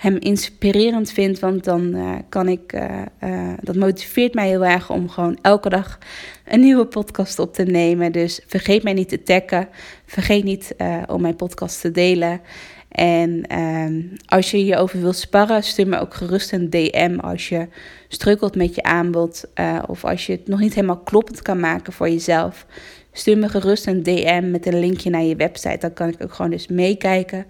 hem 0.00 0.16
inspirerend 0.18 1.12
vindt. 1.12 1.38
Want 1.38 1.64
dan 1.64 1.96
uh, 1.96 2.14
kan 2.28 2.48
ik, 2.48 2.72
uh, 2.72 3.02
uh, 3.24 3.52
dat 3.60 3.76
motiveert 3.76 4.34
mij 4.34 4.48
heel 4.48 4.64
erg 4.64 4.90
om 4.90 5.08
gewoon 5.08 5.38
elke 5.42 5.68
dag 5.68 5.98
een 6.44 6.60
nieuwe 6.60 6.86
podcast 6.86 7.38
op 7.38 7.54
te 7.54 7.62
nemen. 7.62 8.12
Dus 8.12 8.40
vergeet 8.46 8.82
mij 8.82 8.92
niet 8.92 9.08
te 9.08 9.22
taggen. 9.22 9.68
Vergeet 10.06 10.44
niet 10.44 10.74
om 11.06 11.20
mijn 11.20 11.36
podcast 11.36 11.80
te 11.80 11.90
delen. 11.90 12.40
En 12.88 13.42
ehm, 13.46 14.02
als 14.26 14.50
je 14.50 14.56
hierover 14.56 15.00
wilt 15.00 15.16
sparren, 15.16 15.62
stuur 15.62 15.88
me 15.88 16.00
ook 16.00 16.14
gerust 16.14 16.52
een 16.52 16.70
DM 16.70 17.18
als 17.20 17.48
je 17.48 17.68
strukkelt 18.08 18.56
met 18.56 18.74
je 18.74 18.82
aanbod. 18.82 19.44
of 19.86 20.04
als 20.04 20.26
je 20.26 20.32
het 20.32 20.48
nog 20.48 20.60
niet 20.60 20.74
helemaal 20.74 21.00
kloppend 21.00 21.42
kan 21.42 21.60
maken 21.60 21.92
voor 21.92 22.08
jezelf. 22.08 22.66
stuur 23.12 23.38
me 23.38 23.48
gerust 23.48 23.86
een 23.86 24.02
DM 24.02 24.50
met 24.50 24.66
een 24.66 24.80
linkje 24.80 25.10
naar 25.10 25.22
je 25.22 25.36
website. 25.36 25.78
Dan 25.78 25.92
kan 25.92 26.08
ik 26.08 26.22
ook 26.22 26.32
gewoon 26.32 26.50
dus 26.50 26.66
meekijken 26.68 27.46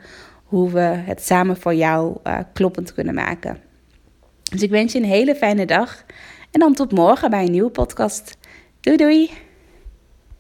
hoe 0.51 0.71
we 0.71 0.81
het 0.81 1.23
samen 1.23 1.57
voor 1.57 1.75
jou 1.75 2.17
uh, 2.25 2.39
kloppend 2.53 2.95
kunnen 2.95 3.15
maken. 3.15 3.59
Dus 4.51 4.63
ik 4.63 4.71
wens 4.71 4.93
je 4.93 4.99
een 4.99 5.05
hele 5.05 5.35
fijne 5.35 5.67
dag 5.67 6.05
en 6.51 6.61
dan 6.61 6.75
tot 6.75 6.93
morgen 6.93 7.31
bij 7.31 7.45
een 7.45 7.51
nieuwe 7.51 7.71
podcast. 7.71 8.37
Doei 8.81 8.97
doei! 8.97 9.50